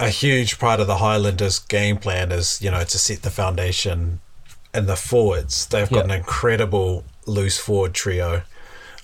[0.00, 4.20] a huge part of the Highlanders' game plan is, you know, to set the foundation
[4.74, 5.66] in the forwards.
[5.66, 6.14] They've got Yeah.
[6.14, 8.42] an incredible loose forward trio.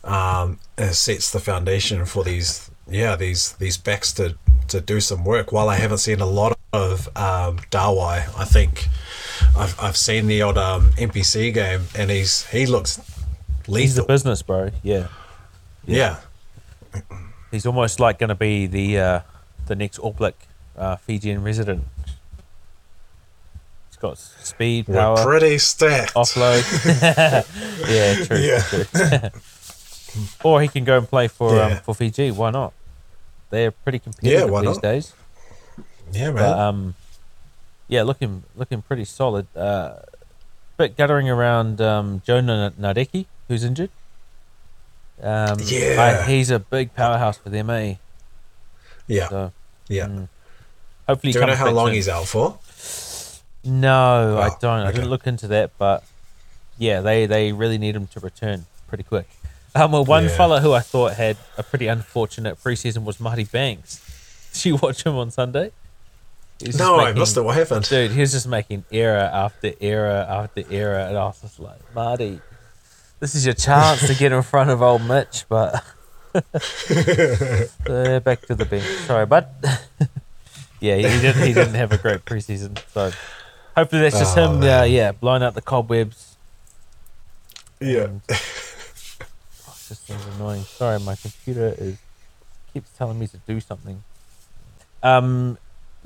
[0.04, 4.36] Um, and it sets the foundation for these, yeah, these these backs to
[4.68, 5.52] to do some work.
[5.52, 8.88] While I haven't seen a lot of um, Dawai, I think
[9.56, 13.00] I've I've seen the odd um, NPC game, and he's he looks
[13.68, 14.70] He's the business, bro.
[14.82, 15.08] Yeah,
[15.86, 16.16] Yeah.
[17.50, 19.20] he's almost like going to be the uh,
[19.66, 20.34] the next All Black
[20.76, 21.84] uh, Fijian resident.
[23.90, 26.14] He's got s- speed, We're power, pretty stacked.
[26.14, 26.62] offload.
[27.88, 28.38] yeah, true.
[28.38, 28.62] Yeah.
[28.62, 29.30] true.
[30.44, 32.30] or he can go and play for um, for Fiji.
[32.30, 32.72] Why not?
[33.50, 34.82] They're pretty competitive why these not?
[34.82, 35.12] days.
[36.12, 36.34] Yeah, man.
[36.36, 36.94] But um,
[37.88, 39.46] yeah, looking looking pretty solid.
[39.56, 39.96] Uh,
[40.78, 42.40] bit guttering around um, Joe
[43.48, 43.90] who's injured.
[45.22, 46.22] Um, Yeah.
[46.22, 47.96] I- he's a big powerhouse for them, eh?
[49.08, 49.28] yeah.
[49.28, 49.52] So
[49.88, 50.06] yeah.
[50.06, 50.28] mm,
[51.06, 52.58] hopefully, Do you know how long he's out for?
[53.64, 54.86] No, I Oh, don't.
[54.86, 56.04] I didn't look into that, but
[56.78, 59.28] yeah, they they really need him to return pretty quick.
[59.74, 60.36] Um, well, one Yeah.
[60.36, 64.00] fella who I thought had a pretty unfortunate preseason was Marty Banks.
[64.52, 65.72] Did you watch him on Sunday?
[66.60, 67.42] He was just No, I making- missed it.
[67.42, 67.88] What happened?
[67.88, 71.78] Dude, he was just making error after error after error, and I was just like,
[71.94, 72.40] Marty,
[73.20, 75.84] this is your chance to get in front of old Mitch, but
[76.34, 76.40] uh,
[78.20, 78.84] back to the bench.
[79.06, 79.54] Sorry, but
[80.80, 81.46] yeah, he didn't.
[81.46, 83.12] He didn't have a great preseason, so
[83.76, 84.62] hopefully that's just Oh, him.
[84.62, 86.36] Uh, yeah, blowing out the cobwebs.
[87.80, 88.08] Yeah.
[89.70, 90.62] Oh, this thing's annoying.
[90.62, 91.96] Sorry, my computer is
[92.74, 94.02] keeps telling me to do something.
[95.02, 95.56] Um,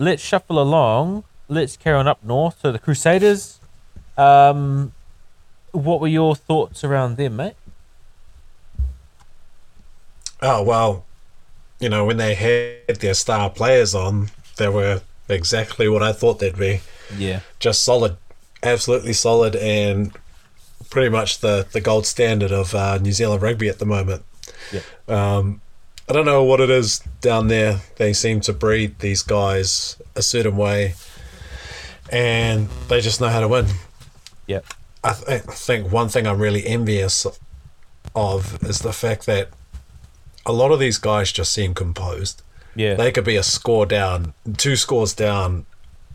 [0.04, 1.24] let's shuffle along.
[1.48, 3.60] Let's carry on up north to the Crusaders.
[4.16, 4.92] Um,
[5.72, 7.54] what were your thoughts around them, mate?
[10.40, 11.04] Oh well,
[11.80, 16.38] you know when they had their star players on, they were exactly what I thought
[16.40, 16.80] they'd be.
[17.16, 18.16] Yeah, Just solid,
[18.62, 20.12] absolutely solid, and
[20.90, 24.24] pretty much the the gold standard of uh, New Zealand rugby at the moment.
[24.72, 25.60] yeah, Um,
[26.08, 27.80] I don't know what it is down there.
[27.96, 30.94] They seem to breed these guys a certain way,
[32.10, 33.66] and they just know how to win.
[34.46, 34.60] yeah,
[35.04, 37.26] I, th- I think one thing I'm really envious
[38.14, 39.48] of is the fact that
[40.44, 42.42] a lot of these guys just seem composed.
[42.74, 45.66] yeah, They could be a score down, two scores down,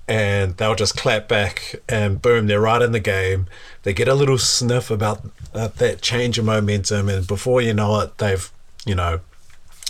[0.08, 3.48] and they'll just clap back, and boom, they're right in the game.
[3.84, 5.22] They get a little sniff about
[5.54, 8.52] uh, that change of momentum, and before you know it, they've
[8.86, 9.22] you know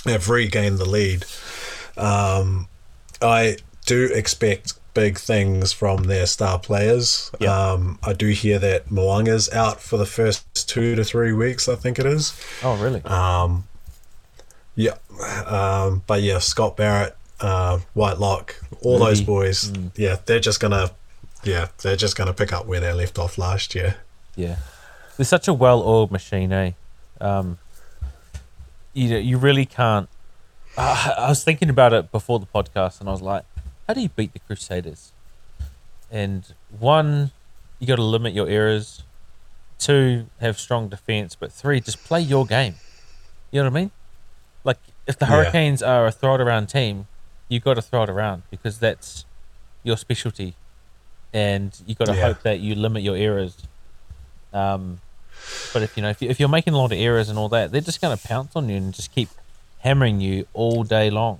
[0.06, 1.26] they've regained the lead.
[1.98, 2.68] Um,
[3.22, 7.32] I do expect big things from their star players.
[7.40, 7.72] Yeah.
[7.72, 11.70] Um, I do hear that Mo'unga's out for the first two to three weeks.
[11.70, 12.40] I think it is.
[12.64, 13.04] Oh, really?
[13.06, 13.68] Um,
[14.76, 14.96] yeah,
[15.46, 19.26] um, but yeah, Scott Barrett, uh, Whitelock, all those Rudy.
[19.26, 19.72] boys.
[19.96, 20.92] Yeah, they're just gonna,
[21.44, 23.96] yeah, they're just gonna pick up where they left off last year.
[24.36, 24.58] Yeah,
[25.16, 26.72] they're such a well-oiled machine, eh?
[27.20, 27.58] Um,
[28.98, 30.10] you know, you really can't.
[30.78, 33.44] I I was thinking about it before the podcast, and I was like,
[33.88, 35.12] "How do you beat the Crusaders?"
[36.12, 36.42] And
[36.80, 37.32] one,
[37.80, 39.04] you got to limit your errors.
[39.78, 41.36] Two, have strong defense.
[41.36, 42.76] But three, just play your game.
[43.52, 43.92] You know what I mean?
[44.64, 45.32] Like if the Yeah.
[45.32, 47.08] Hurricanes are a throw it around team,
[47.50, 49.26] you got to throw it around because that's
[49.84, 50.56] your specialty,
[51.34, 52.24] and you got to Yeah.
[52.28, 53.58] hope that you limit your errors.
[54.54, 55.02] Um,
[55.74, 57.50] but if you know if, you, if you're making a lot of errors and all
[57.50, 59.30] that, they're just going to pounce on you and just keep
[59.80, 61.40] hammering you all day long.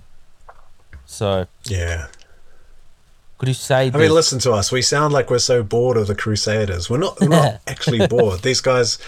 [1.06, 2.06] So Yeah.
[3.38, 3.90] could you say?
[3.92, 4.70] I mean, listen to us.
[4.72, 6.90] We sound like we're so bored of the Crusaders.
[6.90, 7.20] We're not.
[7.20, 8.40] We're not actually bored.
[8.42, 8.98] These guys,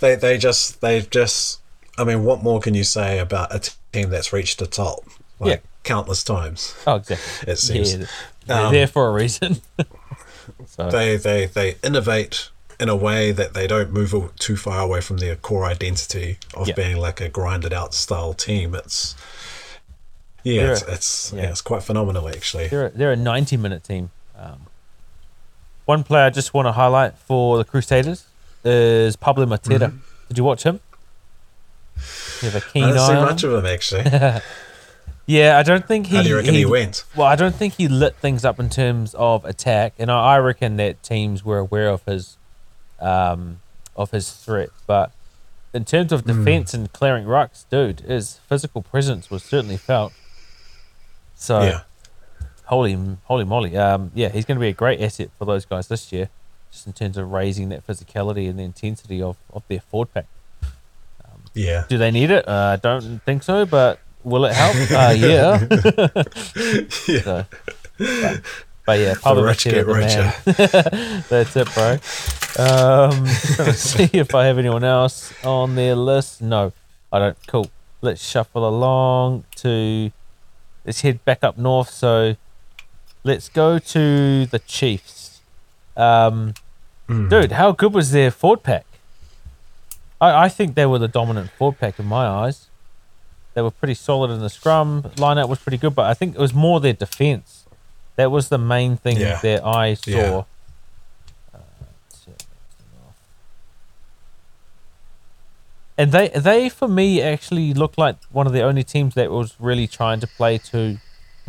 [0.00, 1.60] they they just they just.
[1.98, 5.00] I mean, what more can you say about a team that's reached the top?
[5.40, 5.70] Like, Yeah.
[5.84, 6.74] countless times.
[6.86, 7.52] oh, exactly.
[7.52, 7.94] It seems.
[7.96, 8.06] Yeah,
[8.46, 9.60] they're Um, there for a reason.
[10.66, 12.50] so They they they innovate
[12.84, 16.68] in a way that they don't move too far away from their core identity of
[16.68, 16.74] Yeah.
[16.74, 18.74] being like a grinded out style team.
[18.74, 19.16] It's
[20.44, 21.42] yeah, They're it's a- it's, yeah.
[21.42, 21.48] yeah.
[21.50, 22.68] it's quite phenomenal actually.
[22.68, 24.10] they're a, they're a 90 minute team.
[24.38, 24.66] Um,
[25.86, 28.26] one player I just want to highlight for the Crusaders
[28.64, 29.92] is Pablo Matera.
[30.28, 30.80] Did you watch him?
[32.42, 33.50] You have a keen I didn't see much him?
[33.54, 34.40] of them actually.
[35.26, 36.16] Yeah, I don't think he.
[36.16, 37.02] How do you reckon he went?
[37.16, 40.38] Well, I don't think he lit things up in terms of attack, and I, I
[40.38, 42.36] reckon that teams were aware of his,
[43.04, 43.60] um,
[43.96, 44.70] of his threat.
[44.86, 45.12] But
[45.72, 46.38] in terms of Hmm.
[46.44, 50.12] defense and clearing rucks, dude, his physical presence was certainly felt.
[51.36, 51.80] So, yeah,
[52.66, 55.88] holy, holy moly, um, yeah, he's going to be a great asset for those guys
[55.88, 56.28] this year,
[56.72, 60.26] just in terms of raising that physicality and the intensity of, of their forward pack.
[61.54, 61.84] yeah.
[61.88, 62.46] Do they need it?
[62.48, 64.74] Uh, I don't think so, but will it help?
[64.90, 65.66] uh, yeah.
[67.08, 67.20] yeah.
[67.22, 67.44] So,
[67.98, 68.40] but,
[68.86, 70.32] but yeah, Pablo rich get man.
[71.28, 71.98] That's it, bro.
[72.58, 73.26] Um,
[73.74, 76.42] see if I have anyone else on their list.
[76.42, 76.72] No,
[77.12, 77.36] I don't.
[77.46, 77.70] Cool.
[78.00, 80.10] Let's shuffle along to.
[80.84, 81.90] Let's head back up north.
[81.90, 82.36] So,
[83.24, 85.40] let's go to the Chiefs.
[85.96, 86.54] Um,
[87.06, 87.28] Hmm.
[87.28, 88.86] dude, how good was their forward pack?
[90.20, 92.68] I, I think they were the dominant forward pack in my eyes.
[93.52, 95.02] They were pretty solid in the scrum.
[95.16, 97.63] Lineout was pretty good, but I think it was more their defense.
[98.16, 99.40] That was the main thing Yeah.
[99.42, 100.10] that I saw.
[100.10, 100.26] Yeah.
[101.52, 103.14] Uh, let's see, let's turn it off.
[105.98, 109.54] And they, they for me actually looked like one of the only teams that was
[109.58, 110.98] really trying to play to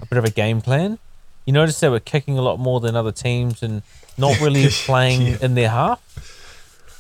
[0.02, 1.00] a bit of a game plan.
[1.46, 3.84] You notice they were kicking a lot more than other teams and
[4.18, 5.38] not really playing Yeah.
[5.42, 6.00] in their half,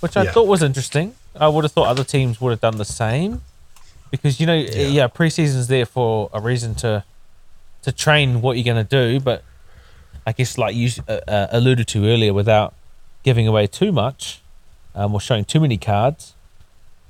[0.02, 1.16] which I thought was interesting.
[1.40, 3.42] I would have thought other teams would have done the same
[4.12, 5.08] because you know, yeah, Yeah.
[5.08, 7.04] preseason's there for a reason to
[7.82, 9.20] to train what you're going to do.
[9.20, 9.44] But
[10.26, 12.74] I guess, like you uh, uh, alluded to earlier, without
[13.24, 14.42] giving away too much
[14.94, 16.34] um, or showing too many cards,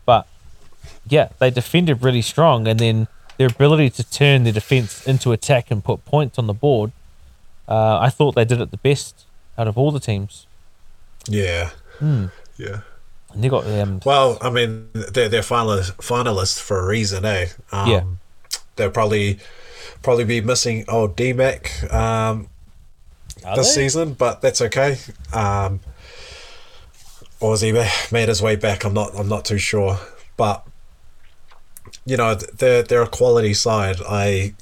[0.05, 0.27] but
[1.07, 5.71] yeah, they defended really strong, and then their ability to turn their defense into attack
[5.71, 6.91] and put points on the board.
[7.67, 9.25] Uh, I thought they did it the best
[9.57, 10.45] out of all the teams.
[11.27, 11.71] Yeah.
[11.99, 12.25] Hmm.
[12.57, 12.81] Yeah.
[13.33, 17.47] And they got um, Well, I mean, they're they're finalist finalists for a reason, eh?
[17.71, 18.03] Um, Yeah.
[18.75, 19.39] They'll probably
[20.03, 22.47] probably be missing old DMAC um,
[23.45, 23.83] are this they?
[23.83, 24.97] season, but that's okay.
[25.33, 25.79] Um,
[27.39, 27.71] or has he
[28.11, 28.83] made his way back?
[28.85, 29.17] I'm not.
[29.17, 29.99] I'm not too sure,
[30.37, 30.65] but
[32.05, 33.97] you know, they're they're a quality side.
[34.07, 34.53] I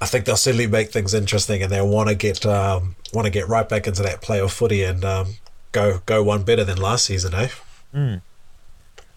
[0.00, 3.30] I think they'll certainly make things interesting, and they want to get um, want to
[3.30, 5.34] get right back into that playoff footy and um,
[5.72, 7.48] go go one better than last season, eh?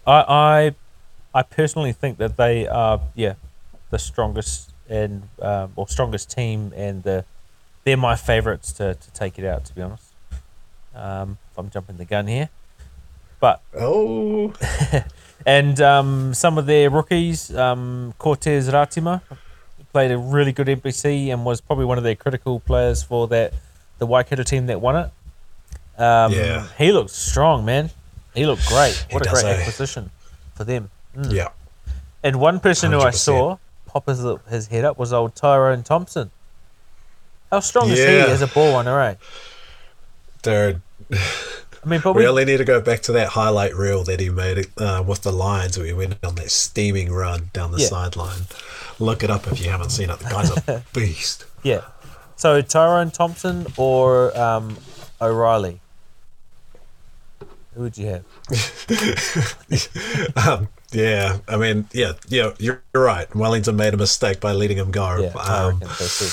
[0.06, 0.74] I, I
[1.34, 3.34] I personally think that they are yeah
[3.90, 7.24] the strongest and um, or strongest team and the
[7.84, 10.04] they're my favourites to, to take it out to be honest.
[10.94, 12.48] Um, if I'm jumping the gun here,
[13.40, 14.52] but Oh,
[15.46, 19.22] and um, some of their rookies, um, Cortez Ratima,
[19.92, 23.52] played a really good NPC and was probably one of their critical players for that
[23.98, 25.10] the Waikato team that won it.
[26.00, 26.66] Um, Yeah.
[26.78, 27.90] he looked strong, man.
[28.34, 29.04] He looked great.
[29.10, 29.58] He What a great eh?
[29.60, 30.10] acquisition
[30.54, 30.90] for them.
[31.28, 31.48] yeah.
[32.22, 36.30] And one person who I saw pop his, his head up was old Tyrone Thompson.
[37.52, 39.14] How strong is he as a ball runner, eh?
[40.42, 40.80] Dude,
[41.12, 41.18] I
[41.84, 45.04] mean, we, really need to go back to that highlight reel that he made uh,
[45.06, 47.88] with the Lions where he went on that steaming run down the Yeah.
[47.88, 48.46] sideline.
[48.98, 50.18] Look it up if you haven't seen it.
[50.18, 51.44] The guy's a beast.
[51.62, 51.82] yeah.
[52.36, 54.78] So Tyrone Thompson or um,
[55.20, 55.80] O'Reilly?
[57.74, 58.24] Who would you have?
[60.48, 63.32] um, yeah, I mean, yeah, yeah, you're you're right.
[63.34, 65.18] Wellington made a mistake by letting him go.
[65.20, 66.30] Yeah, I Um, reckon so too.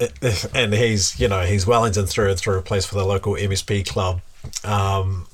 [0.54, 2.60] and he's you know he's Wellington through and through.
[2.62, 4.20] Plays for the local MSP club,
[4.64, 5.26] um,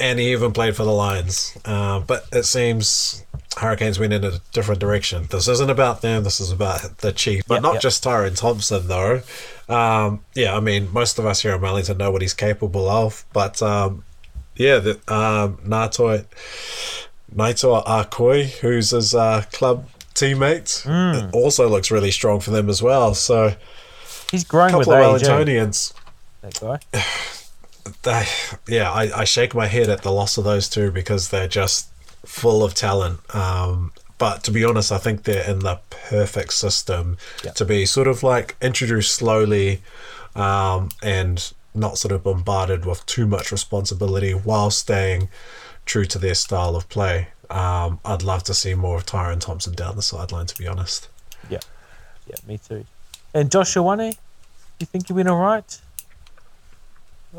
[0.00, 1.56] and he even played for the Lions.
[1.64, 3.24] Uh, but it seems
[3.56, 5.26] Hurricanes went in a different direction.
[5.30, 6.24] This isn't about them.
[6.24, 7.80] This is about the Chiefs, but Yeah, not yeah.
[7.80, 9.22] just Tyrone Thompson though.
[9.68, 13.24] Um, yeah, I mean most of us here in Wellington know what he's capable of,
[13.32, 14.04] but um,
[14.56, 16.24] yeah, the, um, Natoi
[17.34, 21.30] Naitoa Akoi, who's his uh, club teammate, Hmm.
[21.34, 23.14] also looks really strong for them as well.
[23.14, 23.54] So
[24.34, 25.26] He's growing with couple of age.
[25.26, 25.26] eh,
[26.42, 26.60] That
[26.92, 27.00] guy.
[28.02, 28.24] They,
[28.66, 31.88] yeah, I, I shake my head at the loss of those two because they're just
[32.24, 33.20] full of talent.
[33.34, 37.18] Um, but to be honest, I think they're in the perfect system
[37.52, 39.82] to be sort of like introduced slowly
[40.34, 45.28] um, and not sort of bombarded with too much responsibility while staying
[45.84, 47.28] true to their style of play.
[47.50, 51.08] Um, I'd love to see more of Tyrone Thompson down the sideline, to be honest.
[51.50, 51.58] Yeah.
[52.26, 52.86] Yeah, me too.
[53.34, 54.16] And Joshua Ioane,
[54.84, 55.80] you think he'll be all right?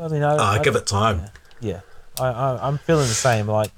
[0.00, 1.22] I mean, I, Uh, I- give it time.
[1.60, 1.80] Yeah,
[2.20, 3.46] I, I I'm feeling the same.
[3.46, 3.70] Like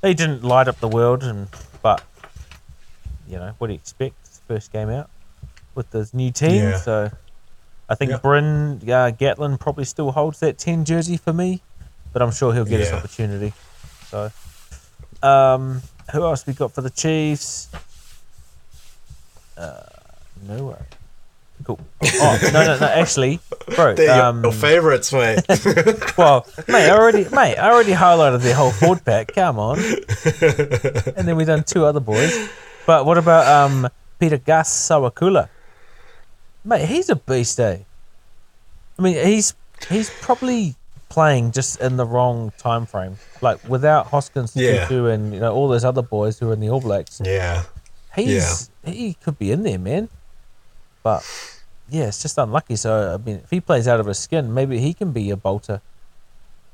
[0.00, 1.48] they didn't light up the world, and
[1.82, 2.02] but
[3.28, 4.14] you know what do you expect?
[4.48, 5.10] First game out
[5.74, 6.76] with this new team, Yeah.
[6.78, 7.10] so
[7.88, 8.18] I think Yeah.
[8.18, 11.60] Bryn uh, Gatland probably still holds that ten jersey for me,
[12.12, 13.52] but I'm sure he'll get his opportunity.
[14.08, 14.30] So,
[15.22, 17.68] um, who else we got for the Chiefs?
[19.56, 19.82] Uh,
[20.46, 20.76] no way.
[21.64, 21.80] Cool.
[22.02, 22.86] Oh no no no!
[22.86, 23.40] Actually,
[23.74, 23.94] bro.
[23.96, 25.40] They're your- um, your favourites, mate.
[26.18, 29.34] well, mate, I already, mate, I already highlighted their whole forward pack.
[29.34, 29.78] Come on,
[31.16, 32.48] and then we done two other boys.
[32.86, 33.88] But what about um
[34.20, 35.48] Pita Gus Sowakula?
[36.64, 37.78] Mate, he's a beast, eh?
[38.98, 39.54] I mean, he's
[39.88, 40.76] he's probably
[41.08, 43.16] playing just in the wrong time frame.
[43.40, 44.86] Like without Hoskins, Yeah.
[44.86, 47.20] Tutu, and you know all those other boys who are in the All Blacks.
[47.24, 47.64] yeah.
[48.14, 50.08] He's he could be in there, man.
[51.06, 51.22] But
[51.88, 52.74] yeah, it's just unlucky.
[52.74, 55.36] So I mean, if he plays out of his skin, maybe he can be a
[55.36, 55.80] bolter.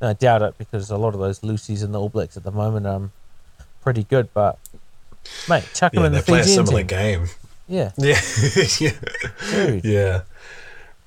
[0.00, 2.44] No, I doubt it because a lot of those Lucy's in the All Blacks at
[2.44, 3.12] the moment are um,
[3.82, 4.32] pretty good.
[4.32, 4.58] But
[5.50, 6.86] mate, chuck him Yeah, in they the play a similar team.
[6.86, 7.26] game.
[7.68, 8.20] Yeah, Yeah,
[8.80, 8.90] yeah,
[9.50, 10.22] dude, yeah.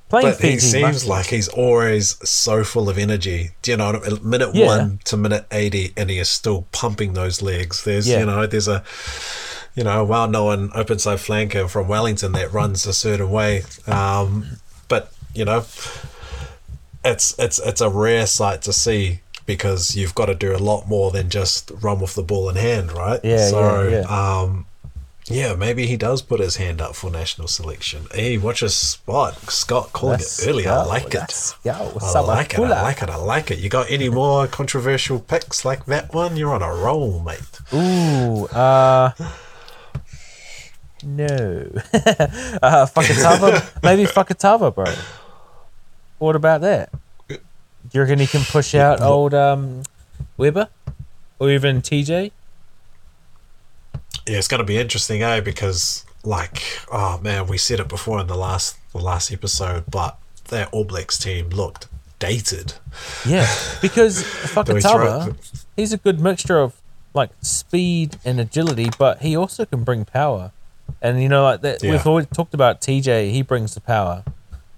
[0.10, 3.52] playing But he seems must- like he's always so full of energy.
[3.64, 3.92] Do you know?
[3.94, 4.30] what I mean?
[4.30, 4.68] Minute Yeah.
[4.68, 7.84] one to minute eighty, and he is still pumping those legs.
[7.84, 8.20] There's, Yeah.
[8.20, 8.84] you know, there's a,
[9.76, 13.64] you know, a well-known open side flanker from Wellington that runs a certain way.
[13.88, 14.58] Um,
[14.88, 15.66] but you know,
[17.04, 20.88] it's it's it's a rare sight to see because you've got to do a lot
[20.88, 23.20] more than just run with the ball in hand, right?
[23.24, 24.40] Yeah, so, yeah, yeah.
[24.42, 24.66] Um,
[25.28, 28.06] yeah, maybe he does put his hand up for national selection.
[28.14, 29.36] Hey, watch his spot.
[29.50, 30.66] Scott calling Let's it earlier.
[30.66, 31.16] go, I like it.
[31.16, 31.56] let's.
[31.66, 32.60] I like it.
[32.60, 33.10] I like it.
[33.10, 33.58] I like it.
[33.60, 36.38] You got any more controversial picks like that one?
[36.38, 37.60] You're on a roll, mate.
[37.74, 39.12] Ooh, uh,
[41.06, 41.70] no.
[41.94, 44.86] uh, Fakatava, maybe Fakatava, bro.
[46.18, 46.92] What about that?
[47.28, 47.38] Do
[47.92, 49.84] you reckon he can push out old um,
[50.38, 50.70] Weber
[51.40, 52.32] or even TJ?
[54.28, 55.40] Yeah, it's going to be interesting, eh?
[55.42, 60.18] Because, like, oh man, we said it before in the last the last episode, but
[60.50, 61.88] that All Blacks team looked
[62.18, 62.74] dated.
[63.26, 63.48] Yeah,
[63.82, 66.74] because Do we throw Fakatava, he's a good mixture of
[67.14, 70.52] like speed and agility, but he also can bring power.
[71.02, 71.92] And you know, like that, Yeah.
[71.92, 73.32] we've always talked about TJ.
[73.32, 74.24] He brings the power,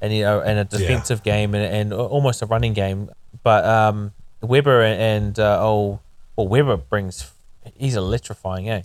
[0.01, 3.09] and you know, and a defensive game and, and almost a running game.
[3.43, 5.99] But um, Weber and uh, oh,
[6.35, 7.31] well, Weber brings.
[7.77, 8.81] He's electrifying, eh?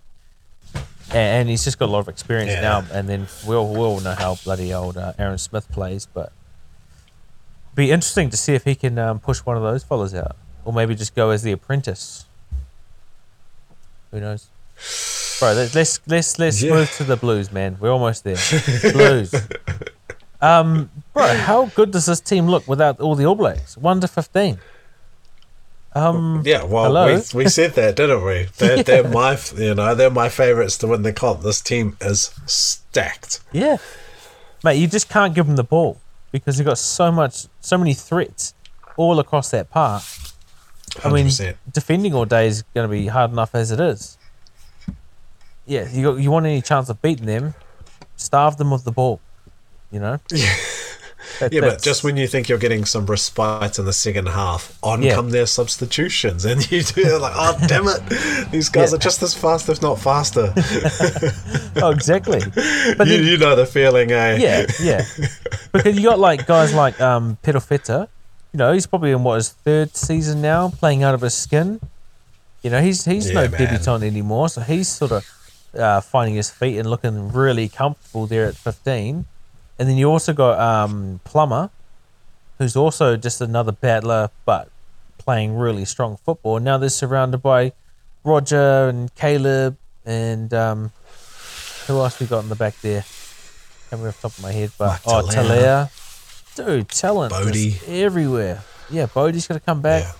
[1.10, 2.60] And, and he's just got a lot of experience Yeah.
[2.60, 2.84] now.
[2.92, 6.32] And then we'll we'll know how bloody old uh, Aaron Smith plays, but
[7.74, 10.72] be interesting to see if he can um, push one of those fellas out, or
[10.72, 12.24] maybe just go as the apprentice.
[14.10, 14.48] Who knows?
[15.42, 16.74] Bro, let's let's let's, let's Yeah.
[16.74, 17.76] move to the Blues, man.
[17.80, 18.36] We're almost there.
[18.92, 19.34] Blues.
[20.40, 23.76] Um, bro, how good does this team look without all the All Blacks?
[23.76, 24.60] One to fifteen.
[25.96, 27.20] Um, Yeah, well, Hello?
[27.34, 28.46] we, we said that, didn't we?
[28.56, 31.42] They're, they're my, you know, they're my favorites to win the comp.
[31.42, 33.40] This team is stacked.
[33.50, 33.78] yeah,
[34.62, 37.94] mate, you just can't give them the ball because you've got so much, so many
[37.94, 38.54] threats
[38.96, 40.04] all across that park.
[41.04, 41.56] I mean, 100%.
[41.72, 44.18] defending all day is going to be hard enough as it is.
[45.66, 47.54] Yeah, you got, you want any chance of beating them,
[48.16, 49.20] starve them of the ball.
[49.90, 50.18] You know.
[50.30, 50.54] Yeah.
[51.38, 54.76] That- Yeah, but just when you think you're getting some respite in the second half,
[54.82, 55.14] on Yeah.
[55.14, 58.96] come their substitutions, and you do like, oh damn it, these guys Yeah.
[58.96, 60.52] are just as fast, if not faster.
[61.76, 62.40] oh exactly.
[62.98, 64.36] But you, then, you know the feeling, eh?
[64.40, 65.04] yeah, yeah.
[65.72, 68.08] Because you got like guys like um Perofeta,
[68.52, 71.80] you know, he's probably in what his third season now, playing out of his skin.
[72.62, 73.60] You know, he's he's no Yeah, man.
[73.60, 75.24] debutant anymore, so he's sort of
[75.74, 79.24] uh, finding his feet and looking really comfortable there at 15.
[79.78, 81.70] And then you also got um, Plummer,
[82.58, 84.70] who's also just another battler, but
[85.18, 86.60] playing really strong football.
[86.60, 87.72] Now they're surrounded by
[88.24, 90.92] Roger and Caleb and um,
[91.86, 93.02] who else we got in the back there?
[93.02, 95.90] Can't remember off the top of my head, but Like oh, Talea.
[95.90, 96.56] Talea.
[96.66, 97.78] Dude, talent Bodie.
[97.86, 98.62] everywhere.
[98.90, 100.04] Yeah, Bodie's got to come back.
[100.04, 100.12] Yeah.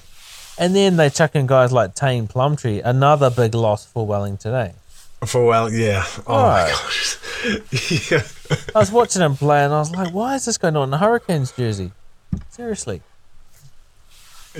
[0.59, 4.75] And then they chuck in guys like Taine Plumtree, another big loss for Wellington today.
[5.27, 6.05] For well, yeah.
[6.27, 6.65] Oh Right.
[6.65, 8.11] my gosh.
[8.11, 8.23] yeah.
[8.75, 10.91] I was watching him play and I was like, why is this going on in
[10.91, 11.93] the Hurricanes jersey?
[12.51, 13.03] Seriously.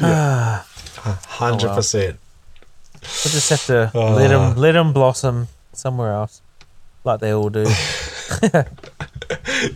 [0.01, 0.63] Yeah.
[0.97, 2.19] Hundred percent.
[3.03, 4.15] We'll just have to Oh.
[4.15, 6.41] let him let him blossom somewhere else,
[7.05, 7.67] like they all do.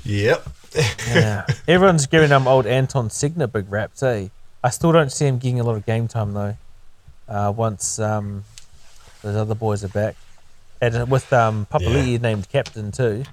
[0.05, 0.49] Yep.
[1.09, 4.03] Yeah, everyone's giving him old Anton Segner big raps.
[4.03, 4.29] Eh?
[4.63, 6.57] I still don't see him getting a lot of game time though.
[7.29, 8.45] Uh, once um,
[9.23, 10.17] those other boys are back,
[10.81, 12.19] and with um, Papali'i Yeah.
[12.19, 13.25] named captain too,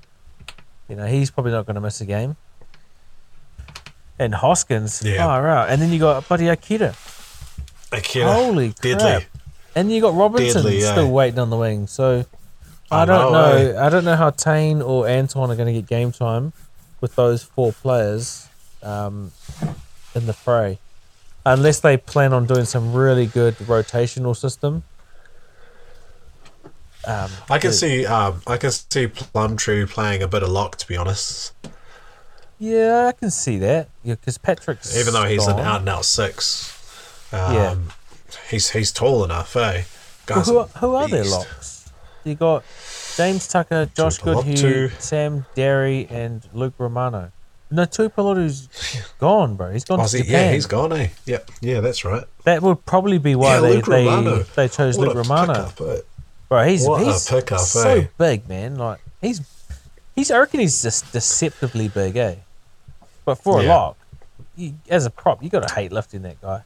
[0.89, 2.35] you know he's probably not going to miss a game.
[4.19, 5.25] And Hoskins, Yeah.
[5.25, 5.69] far out.
[5.69, 6.95] And then you got Buddy Akita.
[7.91, 8.31] Akira.
[8.31, 8.95] Holy Deadly.
[9.03, 9.23] crap!
[9.75, 10.91] And you got Robinson Deadly, eh?
[10.91, 11.87] still waiting on the wing.
[11.87, 12.25] So
[12.91, 13.71] I, I don't know, know.
[13.77, 13.85] eh?
[13.85, 16.53] I don't know how Taine or Anton are going to get game time
[17.01, 18.47] with those four players
[18.81, 19.31] um,
[20.15, 20.79] in the fray,
[21.45, 24.83] unless they plan on doing some really good rotational system.
[27.05, 28.05] Um, I can the- see.
[28.05, 30.77] Um, I can see Plumtree playing a bit of lock.
[30.77, 31.51] To be honest,
[32.59, 33.89] Yeah, I can see that.
[34.03, 35.59] Yeah, because Patrick's even though he's gone.
[35.59, 36.71] an out and out six.
[37.31, 37.75] Um, Yeah.
[38.49, 39.59] He's he's tall enough, eh?
[39.59, 39.83] Well,
[40.25, 41.91] Guys who, are who are their locks?
[42.23, 42.63] You got
[43.17, 47.31] James Tucker, Josh Goodhue, Sam Darry, and Luke Romano.
[47.69, 48.69] No, Tuipulotu's
[49.19, 49.71] gone, bro.
[49.71, 50.45] He's gone Oh, to he- Japan.
[50.47, 51.09] yeah, he's gone, eh?
[51.25, 52.23] Yep, yeah, that's right.
[52.45, 55.53] That would probably be why yeah, they, they, they chose Luke Romano.
[55.69, 55.99] pickup, eh?
[56.49, 58.07] Bro, he's What a he's pickup, so eh?
[58.17, 58.75] big, man.
[58.75, 59.41] Like he's
[60.15, 62.35] he's I reckon he's just deceptively big, eh?
[63.25, 63.97] But for a lock,
[64.55, 66.63] you, as a prop, you gotta hate lifting that guy.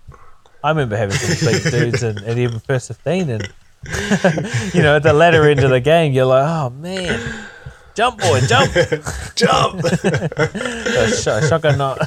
[0.64, 3.44] I remember having some big dudes and, and even first fifteen and
[4.74, 7.46] you know, at the latter end of the game you're like, Oh man.
[7.94, 8.72] Jump boy, jump
[9.36, 9.82] Jump!
[9.88, 11.98] sh- shotgun knot.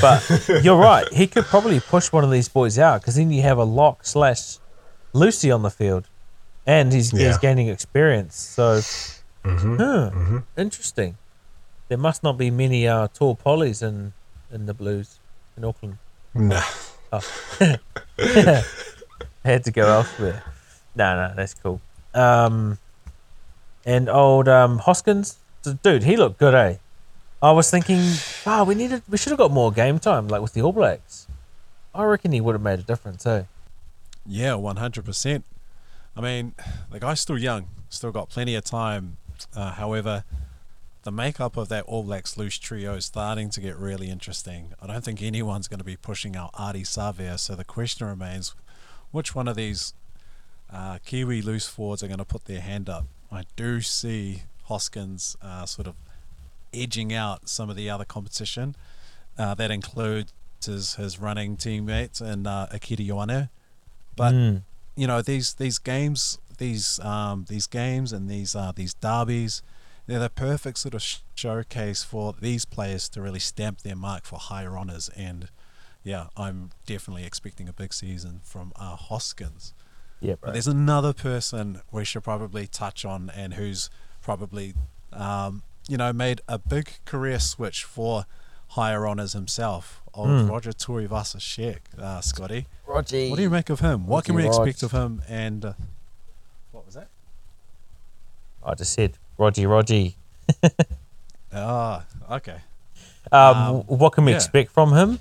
[0.00, 1.06] but you're right.
[1.12, 4.04] He could probably push one of these boys out because then you have a lock
[4.04, 4.58] slash
[5.12, 6.08] Lucy on the field,
[6.66, 8.36] and he's he's gaining experience.
[8.36, 8.80] So,
[9.44, 11.16] huh, interesting.
[11.88, 14.12] There must not be many uh, tall pollies in
[14.52, 15.18] in the Blues
[15.56, 15.98] in Auckland.
[16.34, 16.62] nah.
[19.44, 20.42] Had to go elsewhere.
[20.96, 21.80] No, no, that's cool.
[22.14, 22.78] Um,
[23.84, 25.38] and old um, Hoskins,
[25.82, 26.76] dude, he looked good, eh?
[27.40, 28.00] I was thinking,
[28.46, 31.28] wow, we needed, we should have got more game time, like with the All Blacks.
[31.94, 33.44] I reckon he would have made a difference, eh?
[34.26, 35.44] Yeah, one hundred percent.
[36.16, 36.54] I mean,
[36.90, 39.18] the guy's still young, still got plenty of time.
[39.54, 40.24] Uh, however,
[41.02, 44.72] the makeup of that All Blacks loose trio is starting to get really interesting.
[44.80, 48.54] I don't think anyone's going to be pushing out Ardie Savea, so the question remains,
[49.12, 49.92] which one of these
[50.72, 53.04] uh, Kiwi loose forwards are going to put their hand up?
[53.30, 55.94] I do see Hoskins uh, sort of
[56.72, 58.74] edging out some of the other competition.
[59.38, 60.32] Uh, that includes
[60.64, 63.48] his, his running teammates and uh, Akira Ioane.
[64.16, 64.62] But Mm.
[64.96, 69.62] You know these these games, these um, these games and these uh, these derbies,
[70.06, 74.24] they're the perfect sort of sh- showcase for these players to really stamp their mark
[74.24, 75.10] for higher honours.
[75.16, 75.48] And
[76.02, 79.74] yeah, I'm definitely expecting a big season from uh, Hoskins.
[80.20, 83.90] Yeah, But there's another person we should probably touch on, and who's
[84.22, 84.74] probably,
[85.12, 88.24] um, you know, made a big career switch for
[88.68, 90.02] higher honours himself.
[90.16, 90.48] Of Mm.
[90.50, 92.66] Roger Tuivasa Sheck, uh, Scotty.
[92.86, 93.28] Roger.
[93.28, 94.06] What do you make of him?
[94.06, 95.20] What can we Roger expect of him?
[95.28, 95.72] And uh,
[96.72, 97.08] what was that?
[98.64, 100.08] I just said, Roger, Roger.
[101.52, 102.58] Ah, okay.
[103.32, 104.36] Um, Um, what can we yeah.
[104.36, 105.20] expect from him?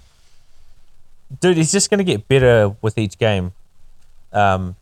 [1.40, 3.54] Dude, he's just going to get better with each game.
[4.34, 4.76] Um,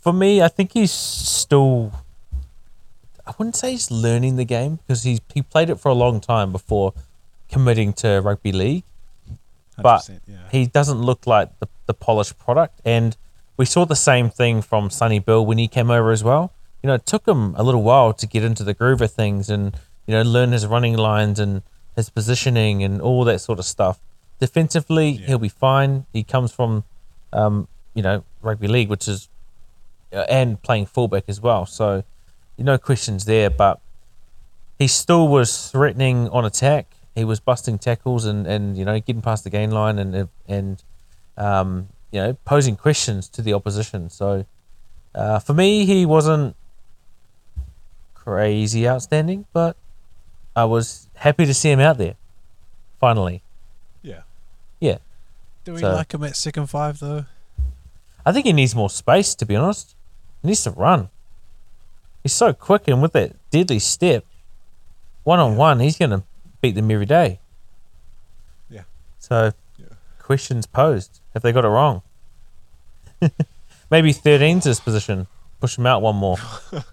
[0.00, 1.92] for me, I think he's still.
[3.26, 6.20] I wouldn't say he's learning the game because he's he played it for a long
[6.20, 6.92] time before
[7.50, 8.84] committing to rugby league.
[9.82, 10.36] But yeah.
[10.50, 12.80] he doesn't look like the, the polished product.
[12.84, 13.16] And
[13.56, 16.52] we saw the same thing from Sonny Bill when he came over as well.
[16.82, 19.48] You know, it took him a little while to get into the groove of things
[19.50, 21.62] and you know, learn his running lines and
[21.96, 23.98] his positioning and all that sort of stuff.
[24.38, 25.26] Defensively, Yeah.
[25.26, 26.04] he'll be fine.
[26.12, 26.84] He comes from,
[27.32, 29.28] um, you know, rugby league, which is,
[30.12, 31.64] uh, and playing fullback as well.
[31.66, 32.04] So,
[32.58, 33.48] no questions there.
[33.48, 33.80] But
[34.78, 36.86] he still was threatening on attack.
[37.14, 40.82] He was busting tackles and, and you know getting past the gain line and and
[41.36, 44.10] um, you know posing questions to the opposition.
[44.10, 44.46] So
[45.14, 46.56] uh, for me, he wasn't
[48.14, 49.76] crazy outstanding, but
[50.56, 52.14] I was happy to see him out there.
[53.00, 53.42] Finally,
[54.02, 54.22] Yeah.
[54.80, 54.98] yeah.
[55.64, 57.26] Do we So- like him at second five though?
[58.26, 59.34] I think he needs more space.
[59.34, 59.94] To be honest,
[60.42, 61.10] he needs to run.
[62.22, 64.24] He's so quick and with that deadly step,
[65.24, 66.22] one on one, he's gonna
[66.64, 67.40] beat them every day.
[68.70, 68.84] Yeah.
[69.18, 69.84] So, Yeah.
[70.18, 71.20] questions posed.
[71.34, 72.00] Have they got it wrong?
[73.90, 75.26] Maybe 13's his position.
[75.60, 76.38] Push him out one more.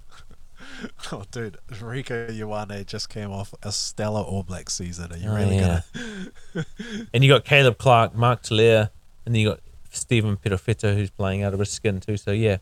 [1.11, 5.13] Oh, dude, Rieko Ioane just came off a stellar All Black season.
[5.13, 5.81] Are you Oh, really yeah.
[5.93, 6.65] gonna?
[7.13, 8.89] and you got Caleb Clarke, Mark Tele'a,
[9.23, 9.59] and then you got
[9.91, 12.17] Stephen Perofeta who's playing out of his skin too.
[12.17, 12.57] So yeah,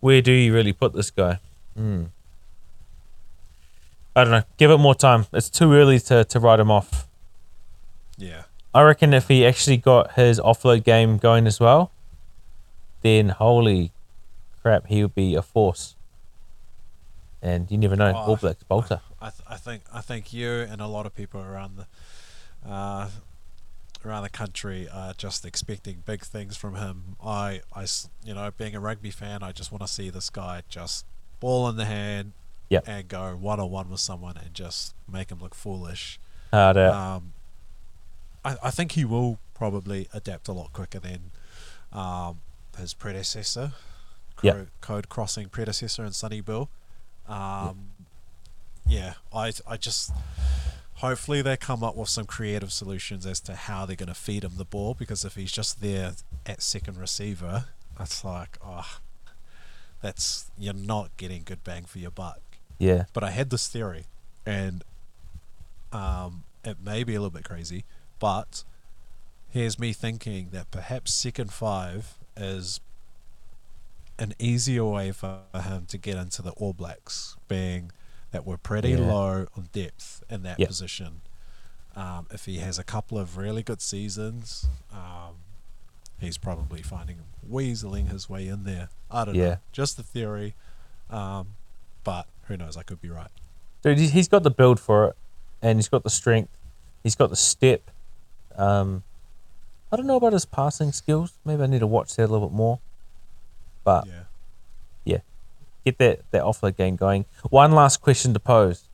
[0.00, 1.38] where do you really put this guy?
[1.74, 2.04] Hmm.
[4.16, 4.42] I don't know.
[4.56, 5.26] Give it more time.
[5.32, 7.08] It's too early to, to write him off.
[8.16, 8.42] Yeah.
[8.72, 11.90] I reckon if he actually got his offload game going as well,
[13.02, 13.92] then holy
[14.62, 15.94] crap, he would be a force.
[17.42, 19.00] And you never know, Oh, All Blacks bolter.
[19.20, 23.10] I, th- I think I think you and a lot of people around the uh,
[24.04, 27.16] around the country are just expecting big things from him.
[27.22, 27.86] I, I
[28.24, 31.04] you know, being a rugby fan, I just want to see this guy just
[31.40, 32.32] ball in the hand
[32.70, 32.84] Yep.
[32.88, 36.18] and go one on one with someone and just make him look foolish.
[36.52, 36.94] Hard out.
[36.94, 37.32] Um,
[38.44, 41.30] I, I think he will probably adapt a lot quicker than
[41.92, 42.40] um,
[42.78, 43.72] his predecessor,
[44.42, 44.68] Yep.
[44.80, 46.68] code, crossing predecessor and Sonny Bill.
[47.28, 47.90] Um,
[48.86, 50.12] yeah, I I just
[50.94, 54.44] hopefully they come up with some creative solutions as to how they're going to feed
[54.44, 56.12] him the ball because if he's just there
[56.46, 57.66] at second receiver,
[57.98, 58.98] that's like oh,
[60.02, 62.40] that's you're not getting good bang for your buck
[62.78, 63.04] yeah.
[63.12, 64.06] but I had this theory,
[64.46, 64.84] and
[65.92, 67.84] um, it may be a little bit crazy,
[68.18, 68.64] but
[69.50, 72.80] here's me thinking that perhaps second five is
[74.18, 77.90] an easier way for him to get into the All Blacks, being
[78.30, 78.98] that we're pretty Yeah.
[78.98, 80.68] low on depth in that Yep.
[80.68, 81.20] position.
[81.96, 85.36] Um, if he has a couple of really good seasons, um,
[86.18, 88.88] he's probably finding weaseling his way in there.
[89.10, 89.44] I don't Yeah.
[89.44, 90.54] know, just a theory,
[91.10, 91.54] um,
[92.04, 92.76] but who knows?
[92.76, 93.28] I could be right.
[93.82, 95.16] Dude, he's- got the build for it,
[95.62, 96.56] and he's got the strength.
[97.02, 97.90] He's got the step.
[98.56, 99.02] Um,
[99.92, 101.32] I don't know about his passing skills.
[101.44, 102.78] Maybe I need to watch that a little bit more.
[103.84, 104.22] But Yeah.
[105.04, 105.18] yeah,
[105.84, 107.26] get that that offload game going.
[107.50, 108.84] One last question to pose: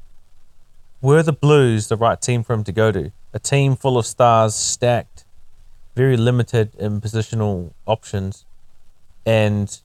[1.00, 3.12] Were the Blues the right team for him to go to?
[3.32, 5.24] A team full of stars, stacked,
[5.94, 8.44] very limited in positional options,
[9.24, 9.80] and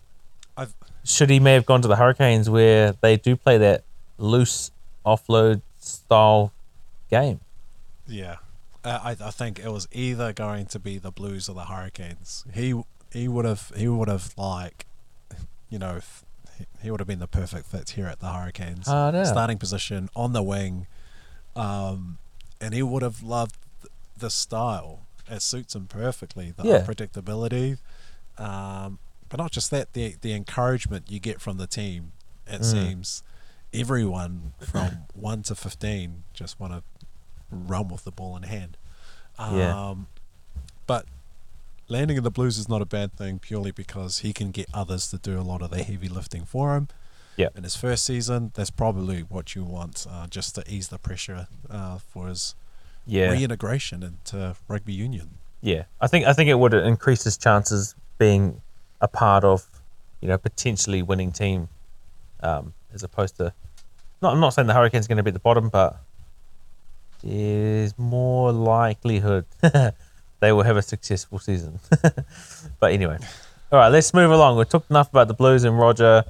[1.06, 3.84] should he may have gone to the Hurricanes where they do play that
[4.18, 4.72] loose
[5.06, 6.52] offload style
[7.10, 7.40] game.
[8.08, 8.38] yeah.
[8.84, 12.46] Uh, I I think it was either going to be the Blues or the Hurricanes.
[12.54, 12.80] He
[13.12, 14.86] he would have he would have like,
[15.72, 16.02] you know,
[16.84, 18.86] he- would have been the perfect fit here at the Hurricanes.
[18.88, 19.24] Ah, yeah.
[19.24, 20.86] Starting position on the wing,
[21.56, 22.20] um,
[22.62, 23.56] and he would have loved
[24.18, 25.00] the style.
[25.28, 26.52] It suits him perfectly.
[26.56, 26.80] The Yeah.
[26.82, 27.80] unpredictability,
[28.38, 29.00] um,
[29.36, 29.92] but not just that.
[29.94, 32.14] The the encouragement you get from the team.
[32.48, 32.72] It Mm.
[32.72, 33.24] seems
[33.74, 36.84] everyone from one to fifteen just want to
[37.52, 38.78] run with the ball in hand.
[39.38, 39.96] Um, Yeah.
[40.88, 41.06] But
[41.90, 45.10] landing in the Blues is not a bad thing purely because he can get others
[45.10, 46.88] to do a lot of the heavy lifting for him.
[47.38, 47.58] Yep.
[47.58, 51.48] In his first season, that's probably what you want, uh, just to ease the pressure
[51.70, 52.56] uh, for his
[53.06, 55.40] Yeah, reintegration into rugby union.
[55.62, 55.84] yeah.
[56.00, 58.62] I think I think it would increase his chances being
[59.02, 59.66] a part of,
[60.22, 61.70] you know, potentially winning team,
[62.42, 63.54] um, as opposed to.
[64.22, 65.98] Not, I'm not saying the Hurricanes going to be at the bottom, but
[67.24, 69.46] there's more likelihood
[70.40, 71.80] they will have a successful season.
[72.80, 73.18] but anyway,
[73.72, 74.58] all right, let's move along.
[74.58, 76.24] We've talked enough about the Blues and Roger.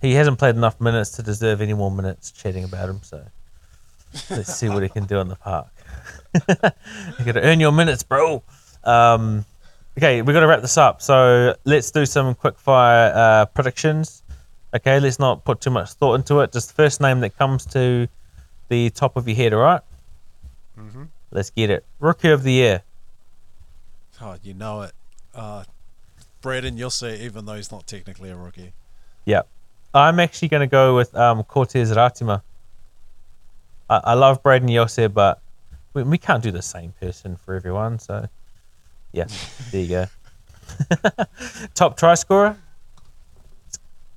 [0.00, 3.00] He hasn't played enough minutes to deserve any more minutes chatting about him.
[3.02, 3.24] So
[4.30, 5.66] let's see what he can do on the park.
[6.48, 8.42] you got to earn your minutes, bro.
[8.84, 9.44] Um,
[9.96, 11.02] okay, we've got to wrap this up.
[11.02, 14.22] So let's do some quick fire uh, predictions.
[14.74, 16.52] Okay, let's not put too much thought into it.
[16.52, 18.08] Just the first name that comes to
[18.68, 19.80] the top of your head, all right?
[20.78, 21.04] Mm-hmm.
[21.30, 21.84] Let's get it.
[21.98, 22.82] Rookie of the year.
[24.20, 24.92] Oh, you know it.
[25.34, 25.64] Uh,
[26.42, 28.72] Brayden, you'll see, even though he's not technically a rookie.
[29.24, 29.42] Yeah.
[29.94, 32.42] I'm actually going to go with um, Cortez Ratima.
[33.88, 35.40] I, I love Brayden Iose, but
[35.94, 37.98] we, we can't do the same person for everyone.
[37.98, 38.28] So,
[39.12, 39.26] yeah,
[39.70, 40.06] there you go.
[41.74, 42.56] Top try scorer?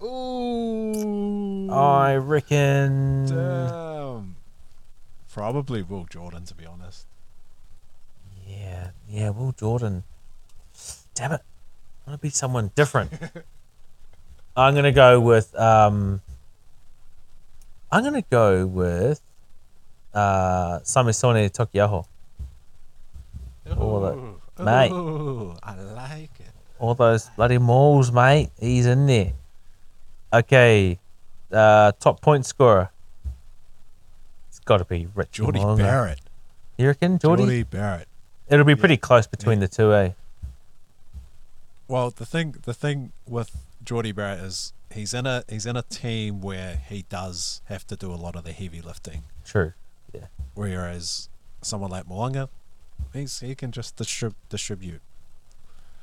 [0.02, 1.70] Ooh.
[1.72, 3.26] I reckon.
[3.26, 4.36] Damn.
[5.32, 7.06] Probably Will Jordan, to be honest.
[8.48, 10.04] Yeah, yeah, Will Jordan.
[11.14, 11.42] Damn it.
[12.06, 13.12] I want to be someone different.
[14.56, 15.54] I'm going to go with.
[15.56, 16.22] um
[17.92, 19.22] I'm going to go with.
[20.14, 22.06] Uh, Samisoni Taukei'aho.
[23.78, 24.39] All.
[24.60, 24.92] Mate.
[24.92, 26.52] Ooh, I like it.
[26.80, 28.50] All those bloody mauls, mate.
[28.60, 29.34] He's in there.
[30.32, 31.00] Okay.
[31.52, 32.90] Uh, top point scorer.
[34.50, 35.60] It's got to be Rich Jordie.
[35.60, 36.20] Barrett.
[36.78, 37.44] You reckon, Jordie?
[37.44, 38.08] Jordie Barrett.
[38.50, 40.12] It'll be pretty close between the two, eh?
[41.88, 45.82] Well, the thing the thing with Jordie Barrett is he's in a he's in a
[45.82, 49.74] team where he does have to do a lot of the heavy lifting, True.
[50.14, 50.26] Yeah.
[50.54, 51.30] whereas
[51.62, 52.50] someone like Mo'unga,
[53.14, 55.02] he's he can just distrib- distribute.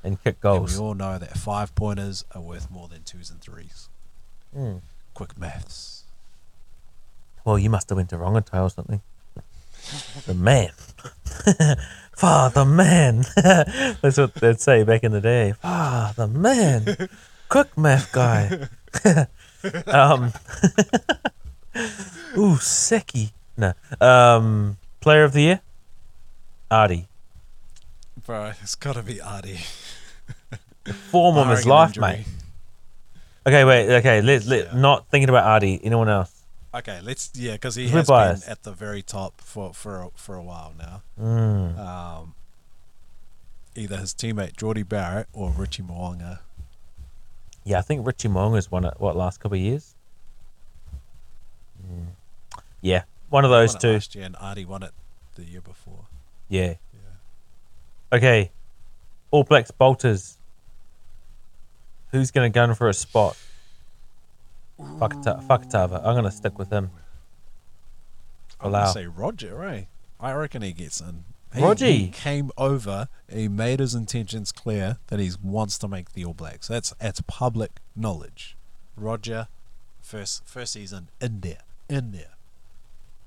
[0.04, 0.78] And kick And goals.
[0.78, 3.88] we all know that five pointers are worth more than twos and threes.
[4.56, 4.80] Mm.
[5.14, 6.04] Quick maths.
[7.44, 9.00] Well, you must have went to Rongotai or something.
[10.26, 10.70] the man.
[12.16, 13.24] Father man.
[13.36, 15.52] That's what they'd say back in the day.
[15.60, 17.08] Father man.
[17.48, 18.68] Quick math guy.
[19.86, 20.32] um,
[22.36, 23.32] ooh, Seki.
[23.56, 23.72] No.
[24.00, 25.60] Um, player of the year?
[26.70, 27.06] Ardie.
[28.24, 29.60] Bro, it's got to be Ardie.
[31.10, 32.02] Form of his life, injury.
[32.02, 32.26] mate.
[33.46, 33.90] Okay, wait.
[33.96, 34.78] Okay, let, let, Yeah.
[34.78, 35.80] not thinking about Ardie.
[35.82, 36.32] Anyone else?
[36.74, 40.08] Okay, let's yeah, because he We're has been at the very top for for a,
[40.14, 41.02] for a while now.
[41.18, 41.78] Mm.
[41.78, 42.34] Um,
[43.74, 46.40] either his teammate Jordie Barrett or Richie Mo'unga.
[47.64, 49.94] Yeah, I think Richie Mo'unga's won it, what, last couple of years?
[51.82, 52.08] Mm.
[52.80, 53.94] Yeah, one of those two.
[53.94, 54.92] last year, and Ardie won it
[55.36, 56.04] the year before.
[56.48, 56.74] Yeah.
[58.12, 58.50] Okay.
[59.30, 60.36] All Blacks bolters.
[62.12, 63.36] Who's going to gun for a spot?
[64.78, 65.98] Fakata- Fakatava.
[65.98, 66.90] I'm going to stick with him.
[68.60, 68.80] I'm Allow.
[68.84, 69.86] gonna say Roger, right?
[70.18, 71.24] I reckon he gets in.
[71.54, 71.84] He, Roger.
[71.86, 73.08] he came over.
[73.30, 76.68] He made his intentions clear that he wants to make the All Blacks.
[76.68, 78.56] That's that's public knowledge.
[78.96, 79.48] Roger,
[80.00, 82.30] first first season in there, in there.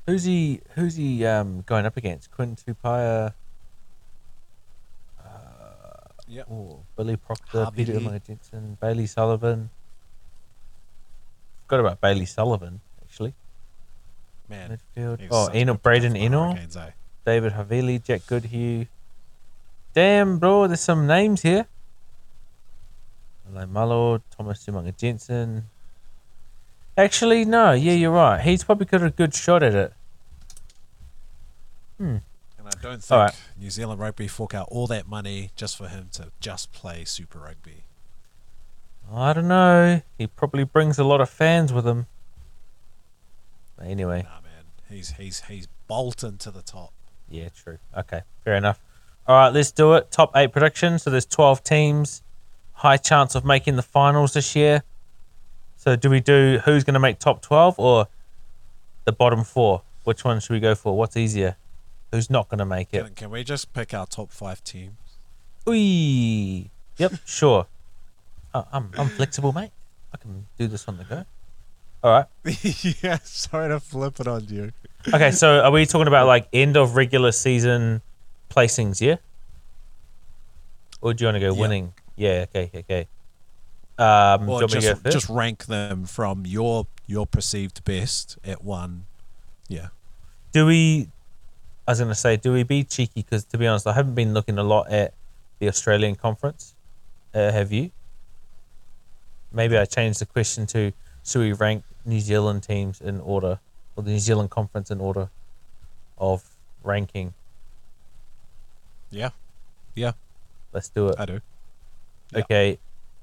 [0.10, 0.62] Who's he?
[0.74, 2.32] Who's he um, going up against?
[2.32, 3.34] Quentin Tupaea,
[6.28, 6.48] Yep.
[6.52, 8.20] oh, Billy Proctor, Harvey Peter Lee.
[8.26, 9.70] Jensen, Bailey Sullivan.
[11.68, 13.34] Forgot about Bailey Sullivan actually.
[14.48, 14.80] Man.
[14.98, 15.28] Midfield.
[15.30, 16.76] Oh, such Ennor Braden player Ennor.
[16.76, 16.92] Eh?
[17.24, 18.86] David Havili, Jack Goodhue.
[19.94, 21.68] Damn, bro, there's some names here.
[23.52, 25.66] Alaimalo, Thomas Umaga-Jensen.
[26.98, 28.42] Actually, no, yeah, you're right.
[28.42, 29.94] He's probably got a good shot at it.
[32.00, 32.18] Hmm.
[32.58, 33.36] And I don't think right.
[33.60, 37.40] New Zealand Rugby fork out all that money just for him to just play Super
[37.40, 37.84] Rugby.
[39.14, 40.02] I don't know.
[40.18, 42.08] He probably brings a lot of fans with him.
[43.78, 46.92] But anyway, Nah, man, he's he's he's bolting to the top.
[47.30, 47.78] yeah, true.
[47.98, 48.80] Okay, fair enough.
[49.28, 50.12] All right, let's do it.
[50.12, 51.04] Top eight predictions.
[51.04, 52.24] So there's 12 teams.
[52.74, 54.84] High chance of making the finals this year.
[55.78, 58.08] So do we do who's going to make top 12 or
[59.06, 59.84] the bottom four?
[60.04, 60.98] Which one should we go for?
[60.98, 61.56] What's easier?
[62.12, 63.04] Who's not going to make it?
[63.06, 64.96] Can, can we just pick our top five teams?
[65.68, 66.70] Oi.
[66.98, 67.68] Yep, sure.
[68.54, 69.72] Uh, I'm, I'm flexible, mate.
[70.14, 71.24] I can do this on the go.
[72.04, 72.26] All right.
[73.04, 74.72] yeah, sorry to flip it on you.
[75.14, 78.02] Okay, so are we talking about like end of regular season
[78.50, 79.18] placings, yeah?
[81.02, 81.62] Or do you want to go Yeah.
[81.62, 81.94] winning?
[82.16, 83.08] Yeah, okay, okay.
[83.98, 89.06] Um, Or just just rank them from your your perceived best at one.
[89.68, 89.88] Yeah.
[90.52, 91.10] do we?
[91.90, 93.24] I was gonna say, do we be cheeky?
[93.24, 95.16] Because to be honest, I haven't been looking a lot at
[95.58, 96.76] the Australian conference.
[97.34, 97.90] Uh, have you?
[99.52, 100.94] Maybe I changed the question to:
[101.26, 103.60] Should we rank New Zealand teams in order,
[103.96, 105.32] or the New Zealand conference in order
[106.20, 106.44] of
[106.84, 107.34] ranking?
[109.10, 109.32] Yeah.
[109.96, 110.12] Yeah,
[110.72, 111.16] Let's do it.
[111.18, 111.42] I do.
[112.32, 112.40] yeah.
[112.42, 112.78] Okay,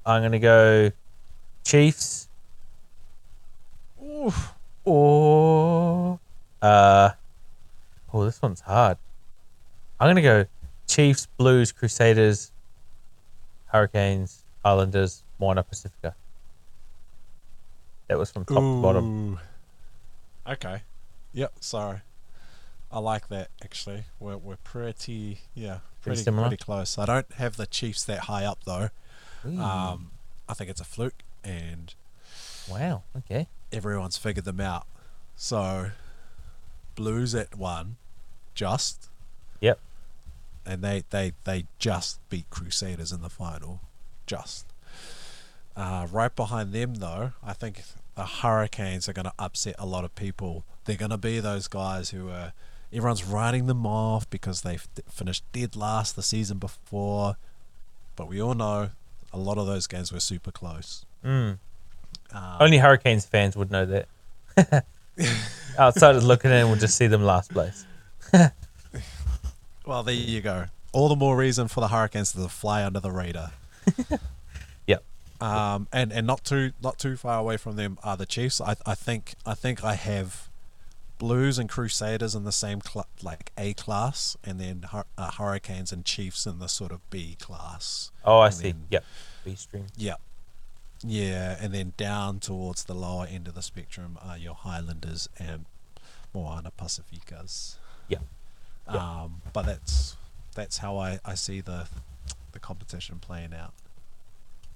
[0.05, 0.91] I'm gonna go
[1.63, 2.27] Chiefs
[4.03, 4.53] Oof.
[4.83, 6.19] or
[6.61, 7.11] uh
[8.13, 8.97] oh this one's hard.
[9.99, 10.45] I'm gonna go
[10.87, 12.51] Chiefs, Blues, Crusaders,
[13.67, 16.15] Hurricanes, Islanders, Moana Pacifica.
[18.07, 19.39] That was from top to bottom.
[20.47, 20.81] Okay.
[21.33, 22.01] Yep, sorry.
[22.91, 24.05] I like that actually.
[24.19, 26.47] We're we're pretty yeah, pretty similar?
[26.47, 26.97] pretty close.
[26.97, 28.89] I don't have the Chiefs that high up though.
[29.45, 30.11] Ooh, Um
[30.47, 31.93] I think it's a fluke and
[32.69, 33.03] wow.
[33.17, 33.47] Okay.
[33.73, 34.87] everyone's figured them out.
[35.35, 35.91] So
[36.97, 37.95] Blues at one,
[38.53, 39.07] just,
[39.61, 39.79] Yep.
[40.65, 43.79] and they they they just beat Crusaders in the final,
[44.25, 44.65] just.
[45.77, 47.83] Uh, right behind them, though, I think
[48.15, 50.63] the Hurricanes are going to upset a lot of people.
[50.85, 52.51] They're going to be those guys who are
[52.91, 57.37] everyone's writing them off because they've d- finished dead last the season before,
[58.15, 58.89] but we all know
[59.31, 61.05] a lot of those games were super close.
[61.23, 61.59] Mm.
[62.33, 64.07] Um, Only Hurricanes fans would know that.
[65.79, 67.85] Outsiders looking in will just see them last place.
[69.85, 70.65] Well, there you go.
[70.91, 73.51] All the more reason for the Hurricanes to fly under the radar.
[74.87, 75.03] Yep.
[75.41, 78.59] Um, and and not too not too far away from them are the Chiefs.
[78.61, 80.47] I I think I think I have
[81.19, 85.91] Blues and Crusaders in the same cl- like A class, and then Hur- uh, Hurricanes
[85.91, 88.11] and Chiefs in the sort of B class.
[88.25, 88.71] Oh, I And see.
[88.71, 89.03] then- Yep.
[89.45, 89.85] B stream.
[89.97, 90.15] Yeah.
[91.03, 95.65] Yeah, and then down towards the lower end of the spectrum are your Highlanders and
[96.33, 97.75] Moana Pacificas.
[98.07, 98.19] Yeah.
[98.91, 99.23] Yeah.
[99.23, 100.15] Um, but that's
[100.55, 101.87] that's how I, I see the
[102.51, 103.73] the competition playing out.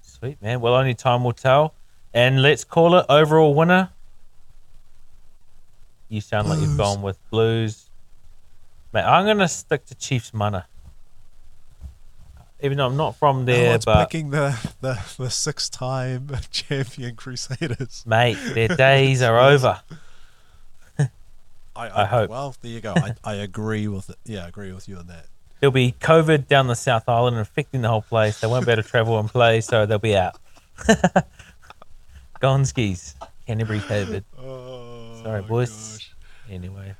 [0.02, 0.62] Sweet man.
[0.62, 1.74] Well, only time will tell.
[2.14, 3.90] And let's call it overall winner.
[6.10, 7.90] You sound like you've gone with Blues.
[8.94, 10.68] Mate, I'm gonna stick to Chiefs mana.
[12.64, 16.30] Even though I'm not from no there, one's but picking the, the, the six time
[16.52, 18.04] champion Crusaders.
[18.06, 19.82] mate, their days are over.
[21.00, 21.10] I,
[21.76, 22.30] I hope.
[22.30, 22.94] Well, there you go.
[22.96, 24.18] I, I agree with it.
[24.26, 25.26] Yeah, I agree with you on that.
[25.60, 28.40] There'll be COVID down the South Island affecting the whole place.
[28.40, 30.38] They won't be able to travel and play, so they'll be out.
[32.40, 33.16] Gone skis.
[33.46, 34.24] Canterbury COVID.
[34.40, 36.10] Oh, Sorry, boys.
[36.50, 36.96] Anyway.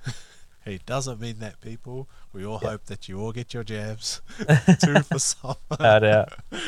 [0.66, 2.08] he doesn't mean that, people.
[2.34, 2.70] We all Yeah.
[2.72, 4.22] hope that you all get your jabs.
[4.84, 5.56] Two for summer.
[5.80, 6.34] Out out.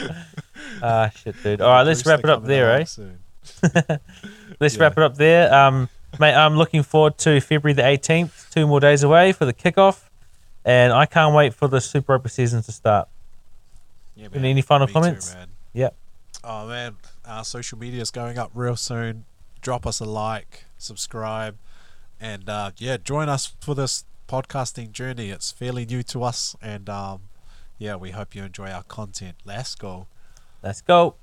[0.82, 1.62] Ah shit, dude.
[1.62, 2.86] All right, let's wrap it up there, eh?
[4.60, 4.82] Let's Yeah.
[4.82, 5.54] wrap it up there.
[5.54, 5.90] Um,
[6.20, 10.04] mate, I'm looking forward to February the 18th, two more days away for the kickoff,
[10.64, 13.08] and I can't wait for the Super Rugby season to start.
[14.16, 15.32] Yeah, Any- any final Me comments?
[15.32, 15.48] Too, man.
[15.74, 15.96] Yep.
[16.44, 19.26] Oh man, our social media is going up real soon.
[19.62, 21.58] Drop us a like, subscribe,
[22.20, 25.30] and uh, yeah, join us for this podcasting journey.
[25.30, 27.22] It's fairly new to us, and um,
[27.78, 29.36] yeah, we hope you enjoy our content.
[29.46, 30.08] Let's go.
[30.62, 31.16] Let's go.